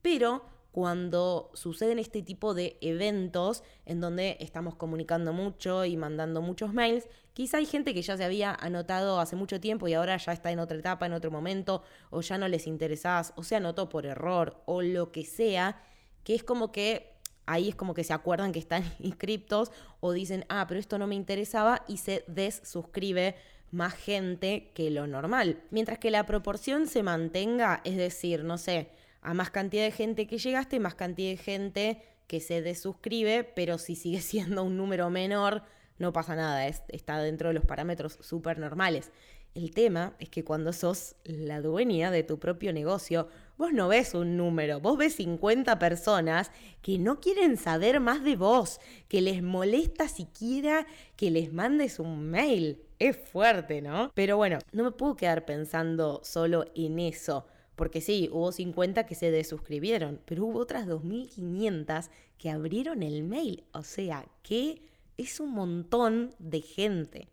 Pero 0.00 0.46
cuando 0.72 1.50
suceden 1.54 1.98
este 1.98 2.22
tipo 2.22 2.54
de 2.54 2.76
eventos 2.80 3.62
en 3.86 4.00
donde 4.00 4.36
estamos 4.40 4.76
comunicando 4.76 5.32
mucho 5.32 5.84
y 5.84 5.96
mandando 5.96 6.42
muchos 6.42 6.72
mails, 6.72 7.08
quizá 7.32 7.58
hay 7.58 7.66
gente 7.66 7.92
que 7.94 8.02
ya 8.02 8.16
se 8.16 8.24
había 8.24 8.54
anotado 8.54 9.20
hace 9.20 9.36
mucho 9.36 9.60
tiempo 9.60 9.88
y 9.88 9.94
ahora 9.94 10.16
ya 10.16 10.32
está 10.32 10.52
en 10.52 10.60
otra 10.60 10.78
etapa, 10.78 11.06
en 11.06 11.12
otro 11.12 11.30
momento, 11.30 11.82
o 12.10 12.20
ya 12.20 12.38
no 12.38 12.46
les 12.48 12.66
interesás, 12.66 13.32
o 13.36 13.42
se 13.42 13.56
anotó 13.56 13.88
por 13.88 14.06
error, 14.06 14.62
o 14.66 14.82
lo 14.82 15.10
que 15.10 15.24
sea, 15.24 15.82
que 16.22 16.34
es 16.34 16.44
como 16.44 16.70
que 16.70 17.14
ahí 17.46 17.68
es 17.68 17.74
como 17.74 17.94
que 17.94 18.04
se 18.04 18.12
acuerdan 18.12 18.52
que 18.52 18.60
están 18.60 18.84
inscriptos 19.00 19.72
o 19.98 20.12
dicen, 20.12 20.44
ah, 20.48 20.66
pero 20.68 20.78
esto 20.78 20.98
no 20.98 21.06
me 21.06 21.16
interesaba 21.16 21.84
y 21.88 21.96
se 21.96 22.24
desuscribe 22.28 23.34
más 23.72 23.94
gente 23.94 24.70
que 24.74 24.90
lo 24.90 25.06
normal. 25.06 25.62
Mientras 25.70 25.98
que 25.98 26.10
la 26.10 26.26
proporción 26.26 26.86
se 26.86 27.02
mantenga, 27.02 27.80
es 27.84 27.96
decir, 27.96 28.44
no 28.44 28.58
sé, 28.58 28.90
a 29.22 29.34
más 29.34 29.50
cantidad 29.50 29.84
de 29.84 29.90
gente 29.90 30.26
que 30.26 30.38
llegaste, 30.38 30.80
más 30.80 30.94
cantidad 30.94 31.30
de 31.30 31.36
gente 31.36 32.02
que 32.26 32.40
se 32.40 32.62
desuscribe, 32.62 33.44
pero 33.44 33.78
si 33.78 33.96
sigue 33.96 34.20
siendo 34.20 34.62
un 34.62 34.76
número 34.76 35.10
menor, 35.10 35.62
no 35.98 36.12
pasa 36.12 36.34
nada, 36.34 36.66
está 36.66 37.18
dentro 37.18 37.48
de 37.48 37.54
los 37.54 37.64
parámetros 37.64 38.18
súper 38.20 38.58
normales. 38.58 39.10
El 39.54 39.72
tema 39.72 40.14
es 40.20 40.28
que 40.28 40.44
cuando 40.44 40.72
sos 40.72 41.16
la 41.24 41.60
dueña 41.60 42.12
de 42.12 42.22
tu 42.22 42.38
propio 42.38 42.72
negocio, 42.72 43.26
vos 43.58 43.72
no 43.72 43.88
ves 43.88 44.14
un 44.14 44.36
número, 44.36 44.78
vos 44.78 44.96
ves 44.96 45.16
50 45.16 45.76
personas 45.80 46.52
que 46.82 46.98
no 46.98 47.20
quieren 47.20 47.56
saber 47.56 47.98
más 47.98 48.22
de 48.22 48.36
vos, 48.36 48.80
que 49.08 49.20
les 49.20 49.42
molesta 49.42 50.06
siquiera 50.06 50.86
que 51.16 51.32
les 51.32 51.52
mandes 51.52 51.98
un 51.98 52.30
mail. 52.30 52.80
Es 53.00 53.16
fuerte, 53.16 53.82
¿no? 53.82 54.12
Pero 54.14 54.36
bueno, 54.36 54.58
no 54.70 54.84
me 54.84 54.92
puedo 54.92 55.16
quedar 55.16 55.44
pensando 55.44 56.20
solo 56.22 56.66
en 56.76 57.00
eso. 57.00 57.46
Porque 57.80 58.02
sí, 58.02 58.28
hubo 58.30 58.52
50 58.52 59.06
que 59.06 59.14
se 59.14 59.30
desuscribieron, 59.30 60.20
pero 60.26 60.44
hubo 60.44 60.58
otras 60.58 60.86
2.500 60.86 62.10
que 62.36 62.50
abrieron 62.50 63.02
el 63.02 63.22
mail. 63.22 63.64
O 63.72 63.84
sea, 63.84 64.28
que 64.42 64.82
es 65.16 65.40
un 65.40 65.52
montón 65.52 66.34
de 66.38 66.60
gente. 66.60 67.30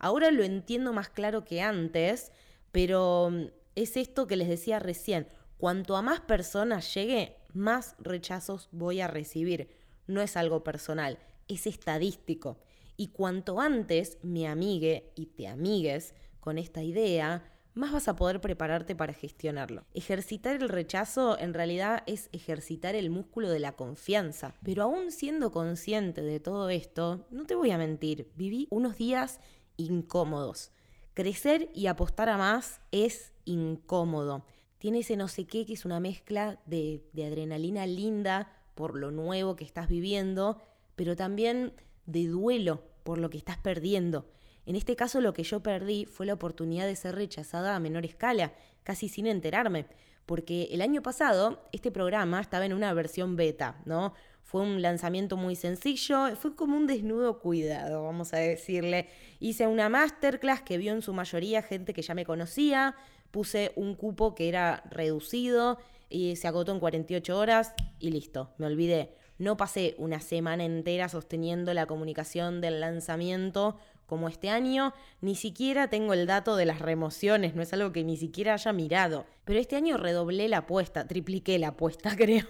Ahora 0.00 0.32
lo 0.32 0.42
entiendo 0.42 0.92
más 0.92 1.10
claro 1.10 1.44
que 1.44 1.62
antes, 1.62 2.32
pero 2.72 3.30
mm, 3.30 3.44
es 3.76 3.96
esto 3.96 4.26
que 4.26 4.34
les 4.34 4.48
decía 4.48 4.80
recién. 4.80 5.28
Cuanto 5.58 5.94
a 5.94 6.02
más 6.02 6.20
personas 6.22 6.92
llegue, 6.92 7.36
más 7.52 7.94
rechazos 8.00 8.68
voy 8.72 9.00
a 9.00 9.06
recibir. 9.06 9.68
No 10.08 10.22
es 10.22 10.36
algo 10.36 10.64
personal, 10.64 11.20
es 11.46 11.68
estadístico. 11.68 12.58
Y 12.96 13.12
cuanto 13.12 13.60
antes 13.60 14.18
me 14.22 14.48
amigue 14.48 15.12
y 15.14 15.26
te 15.26 15.46
amigues 15.46 16.16
con 16.40 16.58
esta 16.58 16.82
idea, 16.82 17.53
más 17.74 17.92
vas 17.92 18.08
a 18.08 18.16
poder 18.16 18.40
prepararte 18.40 18.94
para 18.94 19.12
gestionarlo. 19.12 19.84
Ejercitar 19.94 20.56
el 20.56 20.68
rechazo 20.68 21.38
en 21.38 21.54
realidad 21.54 22.02
es 22.06 22.28
ejercitar 22.32 22.94
el 22.94 23.10
músculo 23.10 23.50
de 23.50 23.58
la 23.58 23.72
confianza. 23.72 24.54
Pero 24.62 24.84
aún 24.84 25.10
siendo 25.10 25.50
consciente 25.50 26.22
de 26.22 26.40
todo 26.40 26.70
esto, 26.70 27.26
no 27.30 27.44
te 27.44 27.54
voy 27.54 27.72
a 27.72 27.78
mentir, 27.78 28.30
viví 28.36 28.68
unos 28.70 28.96
días 28.96 29.40
incómodos. 29.76 30.70
Crecer 31.14 31.70
y 31.74 31.86
apostar 31.86 32.28
a 32.28 32.38
más 32.38 32.80
es 32.92 33.32
incómodo. 33.44 34.44
Tiene 34.78 35.00
ese 35.00 35.16
no 35.16 35.28
sé 35.28 35.46
qué 35.46 35.66
que 35.66 35.72
es 35.72 35.84
una 35.84 36.00
mezcla 36.00 36.60
de, 36.66 37.04
de 37.12 37.26
adrenalina 37.26 37.86
linda 37.86 38.52
por 38.74 38.96
lo 38.96 39.10
nuevo 39.10 39.56
que 39.56 39.64
estás 39.64 39.88
viviendo, 39.88 40.60
pero 40.96 41.16
también 41.16 41.72
de 42.06 42.26
duelo 42.26 42.82
por 43.02 43.18
lo 43.18 43.30
que 43.30 43.38
estás 43.38 43.58
perdiendo. 43.58 44.26
En 44.66 44.76
este 44.76 44.96
caso 44.96 45.20
lo 45.20 45.32
que 45.32 45.42
yo 45.42 45.60
perdí 45.60 46.06
fue 46.06 46.26
la 46.26 46.34
oportunidad 46.34 46.86
de 46.86 46.96
ser 46.96 47.14
rechazada 47.14 47.76
a 47.76 47.80
menor 47.80 48.04
escala, 48.04 48.52
casi 48.82 49.08
sin 49.08 49.26
enterarme, 49.26 49.86
porque 50.26 50.68
el 50.72 50.80
año 50.80 51.02
pasado 51.02 51.62
este 51.72 51.90
programa 51.90 52.40
estaba 52.40 52.66
en 52.66 52.72
una 52.72 52.92
versión 52.94 53.36
beta, 53.36 53.80
¿no? 53.84 54.14
Fue 54.42 54.62
un 54.62 54.82
lanzamiento 54.82 55.36
muy 55.36 55.56
sencillo, 55.56 56.36
fue 56.36 56.54
como 56.54 56.76
un 56.76 56.86
desnudo 56.86 57.40
cuidado, 57.40 58.04
vamos 58.04 58.32
a 58.34 58.38
decirle. 58.38 59.08
Hice 59.40 59.66
una 59.66 59.88
masterclass 59.88 60.62
que 60.62 60.78
vio 60.78 60.92
en 60.92 61.02
su 61.02 61.12
mayoría 61.12 61.62
gente 61.62 61.92
que 61.92 62.02
ya 62.02 62.14
me 62.14 62.24
conocía, 62.24 62.94
puse 63.30 63.72
un 63.74 63.94
cupo 63.94 64.34
que 64.34 64.48
era 64.48 64.84
reducido 64.90 65.78
y 66.08 66.36
se 66.36 66.46
agotó 66.46 66.72
en 66.72 66.80
48 66.80 67.36
horas 67.36 67.72
y 67.98 68.10
listo, 68.10 68.52
me 68.58 68.66
olvidé. 68.66 69.10
No 69.38 69.56
pasé 69.56 69.96
una 69.98 70.20
semana 70.20 70.64
entera 70.64 71.08
sosteniendo 71.08 71.74
la 71.74 71.86
comunicación 71.86 72.60
del 72.60 72.80
lanzamiento 72.80 73.76
como 74.06 74.28
este 74.28 74.50
año, 74.50 74.92
ni 75.20 75.34
siquiera 75.34 75.88
tengo 75.88 76.12
el 76.12 76.26
dato 76.26 76.56
de 76.56 76.66
las 76.66 76.80
remociones, 76.80 77.54
no 77.54 77.62
es 77.62 77.72
algo 77.72 77.92
que 77.92 78.04
ni 78.04 78.16
siquiera 78.16 78.54
haya 78.54 78.72
mirado. 78.72 79.26
Pero 79.44 79.58
este 79.58 79.76
año 79.76 79.96
redoblé 79.96 80.48
la 80.48 80.58
apuesta, 80.58 81.06
tripliqué 81.06 81.58
la 81.58 81.68
apuesta, 81.68 82.14
creo. 82.16 82.46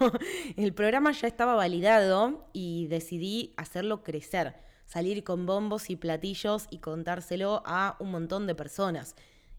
El 0.56 0.72
programa 0.72 1.12
ya 1.12 1.28
estaba 1.28 1.54
validado 1.54 2.48
y 2.52 2.86
decidí 2.88 3.54
hacerlo 3.56 4.02
crecer, 4.02 4.54
salir 4.86 5.24
con 5.24 5.46
bombos 5.46 5.90
y 5.90 5.96
platillos 5.96 6.66
y 6.70 6.78
contárselo 6.78 7.62
a 7.64 7.96
un 8.00 8.10
montón 8.10 8.46
de 8.46 8.54
personas. 8.54 9.14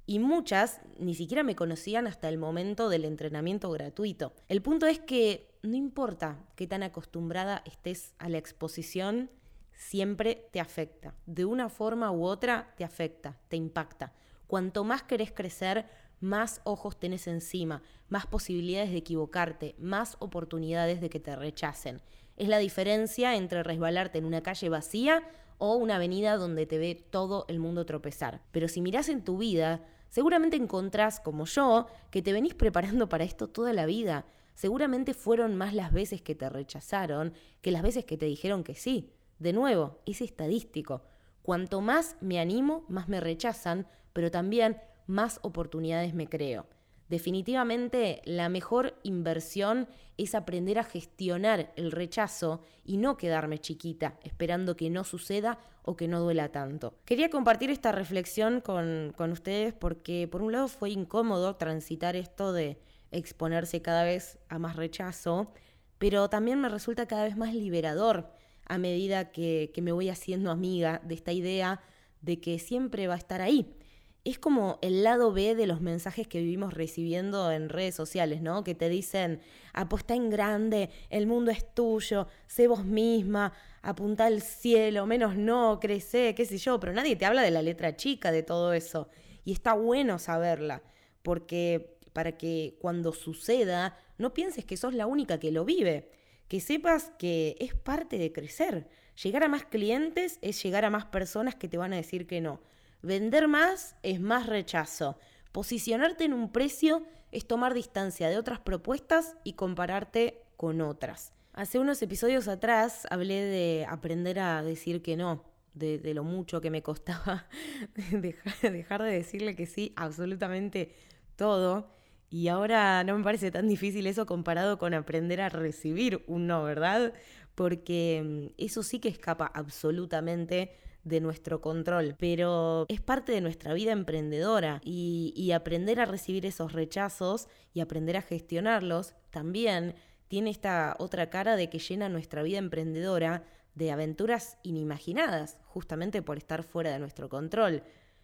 Y 0.07 0.19
muchas 0.19 0.81
ni 0.99 1.15
siquiera 1.15 1.41
me 1.41 1.55
conocían 1.55 2.05
hasta 2.05 2.29
el 2.29 2.37
momento 2.37 2.89
del 2.89 3.05
entrenamiento 3.05 3.71
gratuito. 3.71 4.33
El 4.49 4.61
punto 4.61 4.85
es 4.85 4.99
que 4.99 5.49
no 5.63 5.75
importa 5.75 6.37
qué 6.55 6.67
tan 6.67 6.83
acostumbrada 6.83 7.63
estés 7.65 8.13
a 8.19 8.29
la 8.29 8.37
exposición, 8.37 9.31
siempre 9.75 10.47
te 10.51 10.59
afecta. 10.59 11.13
De 11.25 11.45
una 11.45 11.69
forma 11.69 12.11
u 12.11 12.25
otra 12.25 12.73
te 12.77 12.83
afecta, 12.83 13.37
te 13.47 13.57
impacta. 13.57 14.13
Cuanto 14.47 14.83
más 14.83 15.03
querés 15.03 15.31
crecer, 15.31 15.85
más 16.19 16.61
ojos 16.63 16.99
tenés 16.99 17.27
encima, 17.27 17.81
más 18.09 18.25
posibilidades 18.25 18.91
de 18.91 18.97
equivocarte, 18.97 19.75
más 19.77 20.17
oportunidades 20.19 21.01
de 21.01 21.09
que 21.09 21.19
te 21.19 21.35
rechacen. 21.35 22.01
Es 22.37 22.47
la 22.47 22.57
diferencia 22.57 23.35
entre 23.35 23.63
resbalarte 23.63 24.17
en 24.17 24.25
una 24.25 24.41
calle 24.41 24.69
vacía 24.69 25.23
o 25.57 25.75
una 25.75 25.95
avenida 25.95 26.37
donde 26.37 26.65
te 26.65 26.77
ve 26.77 26.95
todo 27.09 27.45
el 27.47 27.59
mundo 27.59 27.85
tropezar. 27.85 28.41
Pero 28.51 28.67
si 28.67 28.81
mirás 28.81 29.09
en 29.09 29.23
tu 29.23 29.37
vida, 29.37 29.81
seguramente 30.09 30.57
encontrás, 30.57 31.19
como 31.19 31.45
yo, 31.45 31.87
que 32.11 32.21
te 32.21 32.33
venís 32.33 32.53
preparando 32.53 33.07
para 33.07 33.23
esto 33.23 33.47
toda 33.47 33.73
la 33.73 33.85
vida. 33.85 34.25
Seguramente 34.53 35.13
fueron 35.13 35.55
más 35.55 35.73
las 35.73 35.91
veces 35.91 36.21
que 36.21 36.35
te 36.35 36.49
rechazaron 36.49 37.33
que 37.61 37.71
las 37.71 37.81
veces 37.81 38.05
que 38.05 38.17
te 38.17 38.25
dijeron 38.25 38.63
que 38.63 38.75
sí. 38.75 39.11
De 39.39 39.53
nuevo, 39.53 39.99
es 40.05 40.21
estadístico. 40.21 41.03
Cuanto 41.41 41.81
más 41.81 42.15
me 42.21 42.39
animo, 42.39 42.85
más 42.87 43.07
me 43.07 43.19
rechazan, 43.19 43.87
pero 44.13 44.31
también 44.31 44.77
más 45.07 45.39
oportunidades 45.43 46.13
me 46.13 46.27
creo. 46.27 46.65
Definitivamente 47.09 48.21
la 48.25 48.49
mejor 48.49 48.95
inversión 49.03 49.87
es 50.17 50.33
aprender 50.33 50.79
a 50.79 50.83
gestionar 50.83 51.71
el 51.75 51.91
rechazo 51.91 52.61
y 52.83 52.97
no 52.97 53.15
quedarme 53.15 53.59
chiquita 53.59 54.17
esperando 54.23 54.75
que 54.75 54.89
no 54.89 55.03
suceda 55.03 55.59
o 55.83 55.95
que 55.95 56.07
no 56.07 56.19
duela 56.19 56.49
tanto. 56.49 56.95
Quería 57.05 57.29
compartir 57.29 57.69
esta 57.69 57.91
reflexión 57.91 58.59
con, 58.59 59.13
con 59.15 59.31
ustedes 59.31 59.73
porque 59.73 60.27
por 60.27 60.41
un 60.41 60.51
lado 60.51 60.67
fue 60.67 60.89
incómodo 60.89 61.57
transitar 61.57 62.15
esto 62.15 62.53
de 62.53 62.79
exponerse 63.11 63.83
cada 63.83 64.03
vez 64.03 64.39
a 64.49 64.57
más 64.57 64.75
rechazo, 64.75 65.53
pero 65.99 66.27
también 66.29 66.59
me 66.59 66.69
resulta 66.69 67.05
cada 67.05 67.25
vez 67.25 67.37
más 67.37 67.53
liberador 67.53 68.31
a 68.65 68.77
medida 68.77 69.31
que, 69.31 69.71
me 69.81 69.91
voy 69.91 70.09
haciendo 70.09 70.51
amiga 70.51 71.01
de 71.03 71.15
esta 71.15 71.31
idea 71.31 71.81
de 72.21 72.39
que 72.39 72.59
siempre 72.59 73.07
va 73.07 73.15
a 73.15 73.17
estar 73.17 73.41
ahí. 73.41 73.75
es 74.23 74.39
como 74.39 74.79
el 74.81 75.03
lado 75.03 75.31
B 75.31 75.53
de 75.53 75.67
los 75.67 75.81
mensajes 75.81 76.27
que 76.27 76.39
vivimos 76.39 76.73
recibiendo 76.73 77.51
en 77.51 77.69
redes 77.69 77.93
sociales, 77.93 78.41
¿no? 78.41 78.63
Que 78.63 78.73
te 78.73 78.89
dicen, 78.89 79.39
apuesta 79.71 80.15
en 80.15 80.31
grande, 80.31 80.89
el 81.11 81.27
mundo 81.27 81.51
es 81.51 81.75
tuyo, 81.75 82.27
sé 82.47 82.67
vos 82.67 82.85
misma, 82.85 83.53
apunta 83.83 84.25
al 84.25 84.41
cielo, 84.41 85.05
menos 85.05 85.35
no, 85.35 85.79
crece, 85.79 86.33
qué 86.33 86.45
sé 86.45 86.57
yo, 86.57 86.79
pero 86.79 86.91
nadie 86.91 87.15
te 87.15 87.25
habla 87.25 87.43
de 87.43 87.51
la 87.51 87.61
letra 87.61 87.95
chica 87.95 88.31
de 88.31 88.41
todo 88.41 88.73
eso. 88.73 89.09
Y 89.43 89.51
está 89.51 89.73
bueno 89.73 90.17
saberla, 90.17 90.81
porque 91.21 91.99
para 92.13 92.35
que 92.35 92.77
cuando 92.79 93.13
suceda 93.13 93.95
no 94.17 94.33
pienses 94.33 94.65
que 94.65 94.77
sos 94.77 94.95
la 94.95 95.05
única 95.05 95.39
que 95.39 95.51
lo 95.51 95.65
vive, 95.65 96.09
que 96.47 96.59
sepas 96.59 97.11
que 97.17 97.55
es 97.59 97.73
parte 97.73 98.17
de 98.17 98.31
crecer. 98.31 98.87
Llegar 99.23 99.43
a 99.43 99.47
más 99.47 99.65
clientes 99.65 100.39
es 100.41 100.61
llegar 100.61 100.85
a 100.85 100.89
más 100.89 101.05
personas 101.05 101.55
que 101.55 101.67
te 101.67 101.77
van 101.77 101.93
a 101.93 101.97
decir 101.97 102.27
que 102.27 102.41
no 102.41 102.59
Vender 103.05 103.47
más 103.47 103.95
es 104.01 104.19
más 104.19 104.47
rechazo. 104.47 105.19
Posicionarte 105.51 106.23
en 106.23 106.33
un 106.33 106.51
precio 106.51 107.03
es 107.31 107.45
tomar 107.45 107.75
distancia 107.75 108.29
de 108.29 108.39
otras 108.39 108.59
propuestas 108.59 109.37
y 109.43 109.53
compararte 109.53 110.41
con 110.57 110.81
otras. 110.81 111.31
Hace 111.53 111.77
unos 111.77 112.01
episodios 112.01 112.47
atrás 112.47 113.05
hablé 113.11 113.41
de 113.43 113.85
aprender 113.87 114.39
a 114.39 114.63
decir 114.63 115.03
que 115.03 115.15
no, 115.17 115.45
de, 115.75 115.99
lo 116.15 116.23
mucho 116.23 116.61
que 116.61 116.71
me 116.71 116.81
costaba 116.81 117.45
dejar, 118.11 118.71
dejar 118.71 119.03
de 119.03 119.11
decirle 119.11 119.55
que 119.55 119.67
sí 119.67 119.93
absolutamente 119.95 120.95
todo. 121.35 121.91
Y 122.29 122.47
ahora 122.47 123.03
no 123.03 123.17
me 123.17 123.23
parece 123.23 123.51
tan 123.51 123.67
difícil 123.67 124.07
eso 124.07 124.25
comparado 124.25 124.77
con 124.77 124.93
aprender 124.93 125.41
a 125.41 125.49
recibir 125.49 126.23
un 126.27 126.47
no, 126.47 126.63
¿verdad? 126.63 127.13
Porque 127.55 128.21
mm, 128.23 128.53
eso 128.57 128.83
sí 128.83 128.99
que 128.99 129.09
escapa 129.09 129.45
absolutamente 129.53 130.71
de 131.05 131.21
nuestro 131.21 131.61
control, 131.61 132.15
pero 132.17 132.85
es 132.89 132.99
parte 132.99 133.31
de 133.31 133.39
nuestra 133.39 133.73
vida 133.73 133.91
emprendedora 133.91 134.81
y, 134.83 135.51
aprender 135.51 135.99
a 135.99 136.05
recibir 136.05 136.45
esos 136.45 136.73
rechazos 136.73 137.47
y 137.73 137.79
aprender 137.79 138.17
a 138.17 138.21
gestionarlos 138.21 139.13
también 139.29 139.93
tiene 140.27 140.49
esta 140.49 140.95
otra 140.99 141.29
cara 141.29 141.55
de 141.55 141.69
que 141.69 141.79
llena 141.79 142.09
nuestra 142.09 142.41
vida 142.41 142.57
emprendedora 142.57 143.43
de 143.75 143.91
aventuras 143.91 144.57
inimaginadas, 144.63 145.59
justamente 145.65 146.23
por 146.23 146.37
estar 146.37 146.63
fuera 146.63 146.91
de 146.91 146.99
nuestro 146.99 147.29
control. 147.29 147.83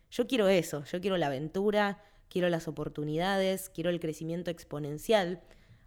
Yo 0.09 0.25
quiero 0.27 0.49
eso, 0.49 0.83
yo 0.85 0.99
quiero 0.99 1.17
la 1.17 1.27
aventura, 1.27 2.03
quiero 2.31 2.49
las 2.49 2.67
oportunidades, 2.67 3.69
quiero 3.69 3.89
el 3.89 3.99
crecimiento 3.99 4.49
exponencial. 4.49 5.41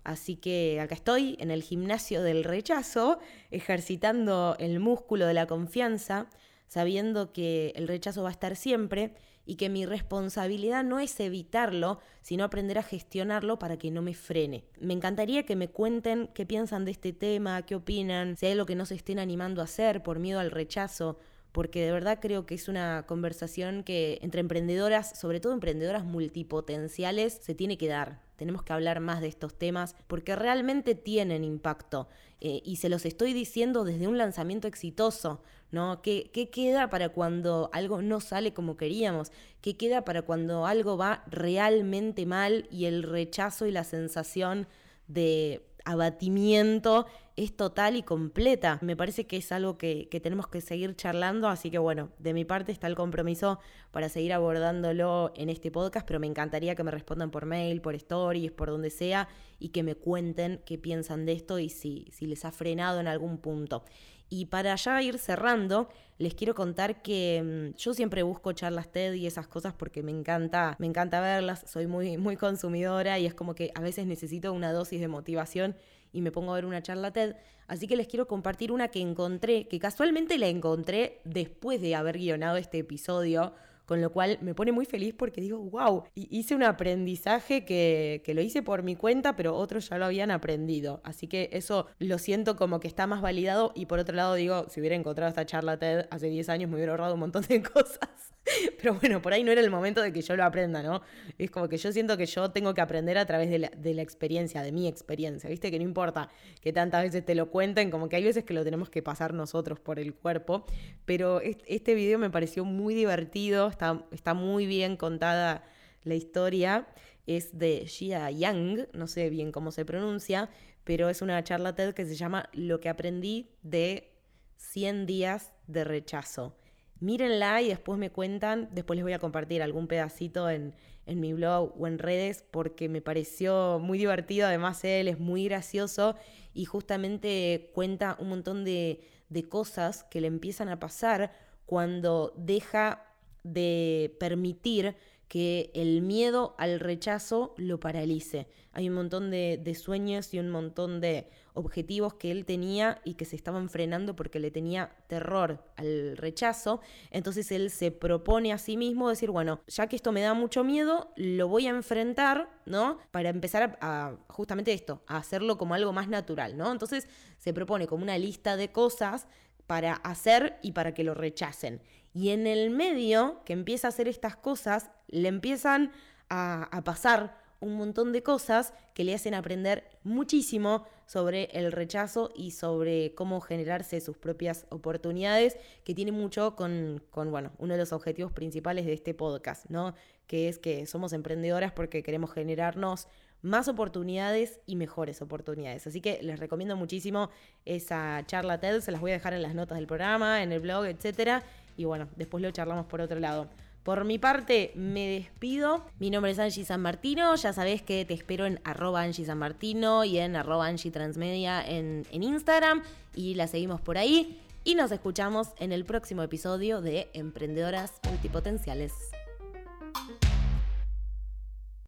Así 0.05 0.37
que 0.37 0.79
acá 0.81 0.95
estoy 0.95 1.37
en 1.41 1.51
el 1.51 1.63
gimnasio 1.63 2.23
del 2.23 2.45
rechazo, 2.45 3.19
ejercitando 3.51 4.55
el 4.59 4.79
músculo 4.79 5.27
de 5.27 5.33
la 5.33 5.47
confianza, 5.47 6.29
sabiendo 6.69 7.33
que 7.33 7.73
el 7.77 7.89
rechazo 7.89 8.23
va 8.23 8.29
a 8.29 8.33
estar 8.33 8.57
siempre 8.57 9.15
y 9.47 9.57
que 9.57 9.71
mi 9.71 9.87
responsabilidad 9.87 10.85
no 10.85 11.01
es 11.01 11.19
evitarlo, 11.21 12.01
sino 12.21 12.45
aprender 12.45 12.79
a 12.79 12.83
gestionarlo 12.83 13.59
para 13.59 13.79
que 13.79 13.91
no 13.91 14.03
me 14.03 14.15
frene. 14.15 14.65
Me 14.81 14.93
encantaría 14.93 15.45
que 15.45 15.57
me 15.57 15.69
cuenten 15.69 16.29
qué 16.35 16.45
piensan 16.45 16.85
de 16.85 16.91
este 16.91 17.13
tema, 17.13 17.63
qué 17.63 17.75
opinan, 17.75 18.37
si 18.37 18.47
hay 18.47 18.53
algo 18.53 18.67
que 18.67 18.75
no 18.75 18.85
se 18.85 18.95
estén 18.95 19.19
animando 19.19 19.63
a 19.63 19.65
hacer 19.65 20.03
por 20.03 20.19
miedo 20.19 20.41
al 20.41 20.51
rechazo, 20.51 21.19
porque 21.55 21.85
de 21.85 21.93
verdad 21.93 22.19
creo 22.21 22.47
que 22.47 22.57
es 22.57 22.67
una 22.67 23.05
conversación 23.07 23.85
que 23.85 24.19
entre 24.23 24.41
emprendedoras, 24.41 25.17
sobre 25.17 25.39
todo 25.39 25.53
emprendedoras 25.53 26.05
multipotenciales, 26.05 27.39
se 27.41 27.55
tiene 27.55 27.79
que 27.79 27.87
dar. 27.87 28.21
Tenemos 28.35 28.65
que 28.65 28.73
hablar 28.73 28.99
más 28.99 29.21
de 29.21 29.29
estos 29.29 29.57
temas 29.57 29.95
porque 30.09 30.35
realmente 30.35 30.97
tienen 30.97 31.45
impacto. 31.45 32.09
Eh, 32.41 32.61
y 32.65 32.77
se 32.77 32.89
los 32.89 33.07
estoy 33.07 33.35
diciendo 33.35 33.85
desde 33.85 34.09
un 34.09 34.19
lanzamiento 34.19 34.67
exitoso, 34.67 35.45
¿no? 35.71 36.03
¿Qué, 36.03 36.29
¿Qué 36.33 36.51
queda 36.51 36.91
para 36.91 37.11
cuando 37.11 37.71
algo 37.73 38.03
no 38.03 38.19
sale 38.19 38.53
como 38.53 38.77
queríamos? 38.77 39.31
¿Qué 39.61 39.77
queda 39.77 40.05
para 40.05 40.23
cuando 40.23 40.67
algo 40.67 40.97
va 40.97 41.23
realmente 41.31 42.27
mal 42.27 42.67
y 42.69 42.87
el 42.87 43.05
rechazo 43.05 43.67
y 43.67 43.71
la 43.71 43.85
sensación 43.85 44.67
de 45.07 45.65
abatimiento 45.85 47.07
es 47.37 47.57
total 47.57 47.97
y 47.97 48.03
completa. 48.03 48.79
Me 48.81 48.97
parece 48.97 49.27
que 49.27 49.37
es 49.37 49.51
algo 49.53 49.77
que, 49.77 50.09
tenemos 50.23 50.47
que 50.47 50.61
seguir 50.61 50.95
charlando, 50.95 51.49
así 51.49 51.71
que 51.71 51.79
bueno, 51.79 52.11
de 52.19 52.33
mi 52.33 52.45
parte 52.45 52.73
está 52.73 52.87
el 52.87 52.95
compromiso 52.95 53.59
para 53.91 54.09
seguir 54.09 54.33
abordándolo 54.33 55.33
en 55.35 55.51
este 55.51 55.71
podcast, 55.71 56.07
pero 56.07 56.21
me 56.21 56.27
encantaría 56.27 56.75
que 56.75 56.85
me 56.85 56.91
respondan 56.91 57.31
por 57.31 57.45
mail, 57.47 57.81
por 57.81 57.95
stories, 57.95 58.53
por 58.53 58.69
donde 58.69 58.91
sea, 58.91 59.29
y 59.59 59.71
que 59.71 59.83
me 59.83 59.97
cuenten 59.97 60.61
qué 60.65 60.79
piensan 60.79 61.27
de 61.27 61.33
esto 61.33 61.59
y 61.59 61.69
si, 61.69 62.07
si 62.13 62.27
les 62.27 62.45
ha 62.45 62.53
frenado 62.53 63.01
en 63.01 63.09
algún 63.09 63.39
punto. 63.39 63.85
Y 64.29 64.47
para 64.47 64.75
ya 64.77 65.01
ir 65.03 65.19
cerrando, 65.19 65.89
les 66.19 66.35
quiero 66.35 66.55
contar 66.55 67.03
que 67.03 67.73
mm, 67.75 67.77
yo 67.77 67.95
siempre 67.95 68.23
busco 68.23 68.53
charlas 68.53 68.91
TED 68.91 69.15
y 69.15 69.27
esas 69.27 69.47
cosas 69.47 69.75
porque 69.75 70.03
me 70.03 70.13
encanta, 70.13 70.77
me 70.79 70.87
encanta 70.87 71.21
verlas, 71.21 71.65
soy 71.67 71.87
muy, 71.87 72.17
muy 72.17 72.37
consumidora 72.37 73.19
y 73.19 73.27
es 73.27 73.35
como 73.35 73.55
que 73.55 73.71
a 73.75 73.81
veces 73.81 74.07
necesito 74.07 74.53
una 74.53 74.73
dosis 74.73 75.01
de 75.01 75.09
motivación 75.09 75.77
y 76.13 76.21
me 76.21 76.31
pongo 76.31 76.53
a 76.53 76.55
ver 76.55 76.65
una 76.65 76.83
charla 76.83 77.13
TED. 77.13 77.35
Así 77.67 77.87
que 77.87 77.97
les 77.97 78.07
quiero 78.07 78.29
compartir 78.29 78.71
una 78.71 78.89
que 78.89 79.01
encontré, 79.01 79.67
que 79.69 79.79
casualmente 79.79 80.39
la 80.39 80.49
encontré 80.49 81.21
después 81.25 81.81
de 81.81 81.95
haber 81.95 82.19
guionado 82.19 82.57
este 82.57 82.79
episodio 82.79 83.53
con 83.87 84.01
lo 84.01 84.11
cual 84.11 84.39
me 84.41 84.55
pone 84.55 84.73
muy 84.73 84.87
feliz 84.87 85.15
porque 85.17 85.41
digo, 85.41 85.59
wow, 85.59 86.05
hice 86.15 86.55
un 86.55 86.63
aprendizaje 86.63 87.65
que, 87.65 88.23
que, 88.25 88.35
lo 88.35 88.43
hice 88.43 88.63
por 88.63 88.83
mi 88.83 88.97
cuenta, 88.97 89.37
pero 89.37 89.55
otros 89.55 89.89
ya 89.89 89.99
lo 89.99 90.07
habían 90.07 90.31
aprendido. 90.31 91.01
Así 91.05 91.27
que 91.27 91.51
eso 91.53 91.87
lo 91.99 92.19
siento 92.19 92.57
como 92.57 92.81
que 92.81 92.89
está 92.89 93.07
más 93.07 93.21
validado 93.21 93.73
y 93.75 93.87
por 93.87 93.99
otro 93.99 94.15
lado 94.15 94.35
digo, 94.35 94.67
si 94.69 94.81
hubiera 94.81 94.97
encontrado 94.97 95.29
esta 95.29 95.47
charla 95.47 95.79
TED 95.79 96.07
hace 96.11 96.29
10 96.29 96.49
años 96.49 96.71
me 96.71 96.77
hubiera 96.77 96.93
ahorrado 96.93 97.15
un 97.15 97.21
montón 97.21 97.43
de 97.43 97.63
cosas. 97.75 98.35
Pero 98.81 98.95
bueno, 98.95 99.23
por 99.23 99.33
ahí 99.33 99.43
no 99.43 99.53
era 99.53 99.61
el 99.61 99.71
momento 99.71 100.03
de 100.03 100.13
que 100.13 100.21
yo 100.21 100.37
lo 100.37 100.45
aprenda, 100.45 100.83
¿no? 100.83 101.01
Es 101.39 101.51
como 101.51 101.69
que 101.69 101.79
yo 101.79 101.93
siento 101.93 102.17
que 102.17 102.27
yo 102.27 102.51
tengo 102.51 102.75
que 102.75 102.81
aprender 102.81 103.17
a 103.17 103.25
través 103.25 103.49
de 103.51 103.59
la, 103.59 103.71
de 103.71 103.95
la 103.95 104.03
experiencia, 104.03 104.63
de 104.63 104.71
mi 104.71 104.87
experiencia, 104.87 105.49
¿viste? 105.49 105.71
Que 105.71 105.79
no 105.79 105.85
importa 105.85 106.29
que 106.61 106.73
tantas 106.73 107.03
veces 107.03 107.25
te 107.25 107.35
lo 107.35 107.51
cuenten, 107.51 107.91
como 107.91 108.09
que 108.09 108.17
hay 108.17 108.25
veces 108.25 108.45
que 108.45 108.53
lo 108.53 108.63
tenemos 108.63 108.91
que 108.91 109.03
pasar 109.03 109.33
nosotros 109.33 109.81
por 109.81 109.99
el 109.99 110.15
cuerpo. 110.15 110.67
Pero 111.07 111.41
este 111.41 111.95
video 111.95 112.19
me 112.19 112.31
pareció 112.31 112.65
muy 112.65 112.95
divertido, 112.95 113.71
está, 113.75 114.05
está 114.11 114.35
muy 114.35 114.67
bien 114.67 114.97
contada 114.97 115.65
la 116.05 116.15
historia. 116.15 116.87
Es 117.27 117.59
de 117.59 117.87
Xia 117.87 118.31
Yang, 118.31 118.89
no 118.93 119.07
sé 119.07 119.31
bien 119.31 119.53
cómo 119.53 119.71
se 119.71 119.85
pronuncia, 119.85 120.51
pero 120.85 121.09
es 121.09 121.23
una 121.23 121.43
charla 121.43 121.75
TED 121.75 121.95
que 121.95 122.05
se 122.05 122.17
llama 122.17 122.49
Lo 122.53 122.81
que 122.81 122.89
aprendí 122.89 123.51
de 123.63 124.13
100 124.57 125.07
días 125.07 125.53
de 125.67 125.85
rechazo. 125.85 126.57
Mírenla 127.01 127.63
y 127.63 127.69
después 127.69 127.99
me 127.99 128.11
cuentan, 128.11 128.69
después 128.73 128.97
les 128.97 129.05
voy 129.05 129.13
a 129.15 129.19
compartir 129.19 129.63
algún 129.63 129.89
pedacito 129.89 130.49
en, 130.49 130.75
en 131.07 131.21
mi 131.21 131.33
blog 131.33 131.75
o 131.79 131.87
en 131.87 131.99
redes 131.99 132.45
porque 132.51 132.89
me 132.89 133.01
pareció 133.01 133.79
muy 133.79 133.99
divertido, 133.99 134.47
además 134.47 134.85
él 134.85 135.09
es 135.09 135.19
muy 135.19 135.45
gracioso 135.45 136.17
y 136.53 136.65
justamente 136.67 137.71
cuenta 137.75 138.17
un 138.21 138.29
montón 138.29 138.65
de, 138.65 139.01
de 139.29 139.49
cosas 139.49 140.05
que 140.05 140.21
le 140.21 140.29
empiezan 140.29 140.69
a 140.69 140.79
pasar 140.79 141.33
cuando 141.67 142.33
deja 142.37 143.14
de 143.45 144.17
permitir 144.19 144.97
que 145.29 145.71
el 145.75 146.03
miedo 146.03 146.55
al 146.59 146.81
rechazo 146.81 147.55
lo 147.57 147.81
paralice. 147.81 148.47
Hay 148.73 148.89
un 148.89 148.95
montón 148.95 149.31
de, 149.31 149.77
sueños 149.81 150.35
y 150.35 150.39
un 150.39 150.51
montón 150.51 151.01
de 151.01 151.29
objetivos 151.55 152.15
que 152.15 152.31
él 152.31 152.45
tenía 152.45 153.01
y 153.05 153.15
que 153.15 153.25
se 153.25 153.37
estaban 153.37 153.69
frenando 153.69 154.17
porque 154.17 154.41
le 154.41 154.51
tenía 154.51 154.95
terror 155.07 155.65
al 155.77 156.17
rechazo. 156.17 156.81
Entonces 157.11 157.51
él 157.53 157.71
se 157.71 157.91
propone 157.91 158.53
a 158.53 158.59
sí 158.59 158.77
mismo 158.77 159.09
decir, 159.09 159.31
bueno, 159.31 159.61
ya 159.67 159.87
que 159.87 159.97
esto 159.97 160.13
me 160.13 160.21
da 160.21 160.35
mucho 160.35 160.65
miedo, 160.65 161.13
lo 161.17 161.49
voy 161.49 161.67
a 161.67 161.71
enfrentar, 161.71 162.49
¿no? 162.67 162.99
Para 163.11 163.31
empezar 163.31 163.79
a, 163.81 164.17
justamente 164.29 164.73
esto, 164.73 165.03
a 165.07 165.17
hacerlo 165.17 165.57
como 165.57 165.75
algo 165.75 165.93
más 165.93 166.09
natural, 166.09 166.57
¿no? 166.57 166.71
Entonces 166.71 167.09
se 167.39 167.53
propone 167.53 167.87
como 167.87 168.03
una 168.03 168.19
lista 168.19 168.57
de 168.57 168.73
cosas 168.73 169.27
para 169.67 169.95
hacer 169.95 170.59
y 170.63 170.73
para 170.73 170.95
que 170.95 171.05
lo 171.05 171.15
rechacen. 171.15 171.81
Y 172.15 172.31
en 172.31 172.47
el 172.47 172.71
medio 172.71 173.43
que 173.45 173.53
empieza 173.53 173.89
a 173.89 173.91
hacer 173.91 174.07
estas 174.07 174.37
cosas, 174.37 174.91
le 175.09 175.29
empiezan 175.29 175.91
a, 176.31 176.83
pasar 176.85 177.37
un 177.61 177.77
montón 177.77 178.13
de 178.13 178.23
cosas 178.23 178.73
que 178.95 179.05
le 179.05 179.15
hacen 179.15 179.35
aprender 179.35 179.85
muchísimo 180.05 180.85
sobre 181.07 181.45
el 181.53 181.73
rechazo 181.73 182.31
y 182.35 182.53
sobre 182.53 183.15
cómo 183.15 183.41
generarse 183.41 184.01
sus 184.01 184.17
propias 184.17 184.67
oportunidades, 184.71 185.57
que 185.83 185.95
tiene 185.95 186.13
mucho 186.13 186.57
con, 186.57 187.03
con, 187.11 187.31
bueno, 187.31 187.53
uno 187.59 187.75
de 187.75 187.81
los 187.81 187.93
objetivos 187.93 188.33
principales 188.33 188.87
de 188.87 188.93
este 188.93 189.15
podcast, 189.15 189.67
¿no? 189.69 189.95
Que 190.27 190.49
es 190.49 190.59
que 190.59 190.87
somos 190.87 191.13
emprendedoras 191.13 191.73
porque 191.73 192.03
queremos 192.03 192.33
generarnos 192.33 193.09
más 193.43 193.69
oportunidades 193.69 194.61
y 194.67 194.77
mejores 194.77 195.21
oportunidades. 195.21 195.87
Así 195.87 196.01
que 196.01 196.23
les 196.23 196.39
recomiendo 196.39 196.77
muchísimo 196.77 197.31
esa 197.67 198.23
charla 198.27 198.59
TED, 198.59 198.81
se 198.81 198.91
las 198.91 199.03
voy 199.03 199.11
a 199.11 199.15
dejar 199.15 199.35
en 199.35 199.43
las 199.43 199.55
notas 199.55 199.77
del 199.77 199.87
programa, 199.87 200.43
en 200.43 200.53
el 200.53 200.61
blog, 200.61 200.87
etcétera 200.87 201.43
y 201.77 201.85
bueno, 201.85 202.09
después 202.17 202.43
lo 202.43 202.51
charlamos 202.51 202.87
por 202.87 203.01
otro 203.01 203.21
lado. 203.21 203.49
Por 203.83 204.05
mi 204.05 204.19
parte, 204.19 204.73
me 204.77 205.07
despido. 205.09 205.85
Mi 205.99 206.09
nombre 206.09 206.33
es 206.33 206.39
Angie 206.39 206.65
San 206.65 206.81
Martino. 206.81 207.35
Ya 207.37 207.53
sabés 207.53 207.83
que 207.83 208.07
te 208.07 208.15
espero 208.15 208.47
en 208.47 208.59
arroba 208.65 209.03
Angie 209.03 209.27
San 209.27 209.39
Martino 209.39 210.05
y 210.05 210.19
en 210.19 210.37
arroba 210.37 210.67
Angie 210.67 210.91
Transmedia 210.91 211.63
en, 211.63 212.07
en 212.11 212.23
Instagram. 212.23 212.83
Y 213.15 213.35
la 213.35 213.47
seguimos 213.47 213.83
por 213.83 213.99
ahí. 213.99 214.41
Y 214.65 214.75
nos 214.75 214.91
escuchamos 214.91 215.49
en 215.59 215.73
el 215.73 215.85
próximo 215.85 216.23
episodio 216.23 216.81
de 216.81 217.11
Emprendedoras 217.13 217.93
Multipotenciales. 218.09 218.93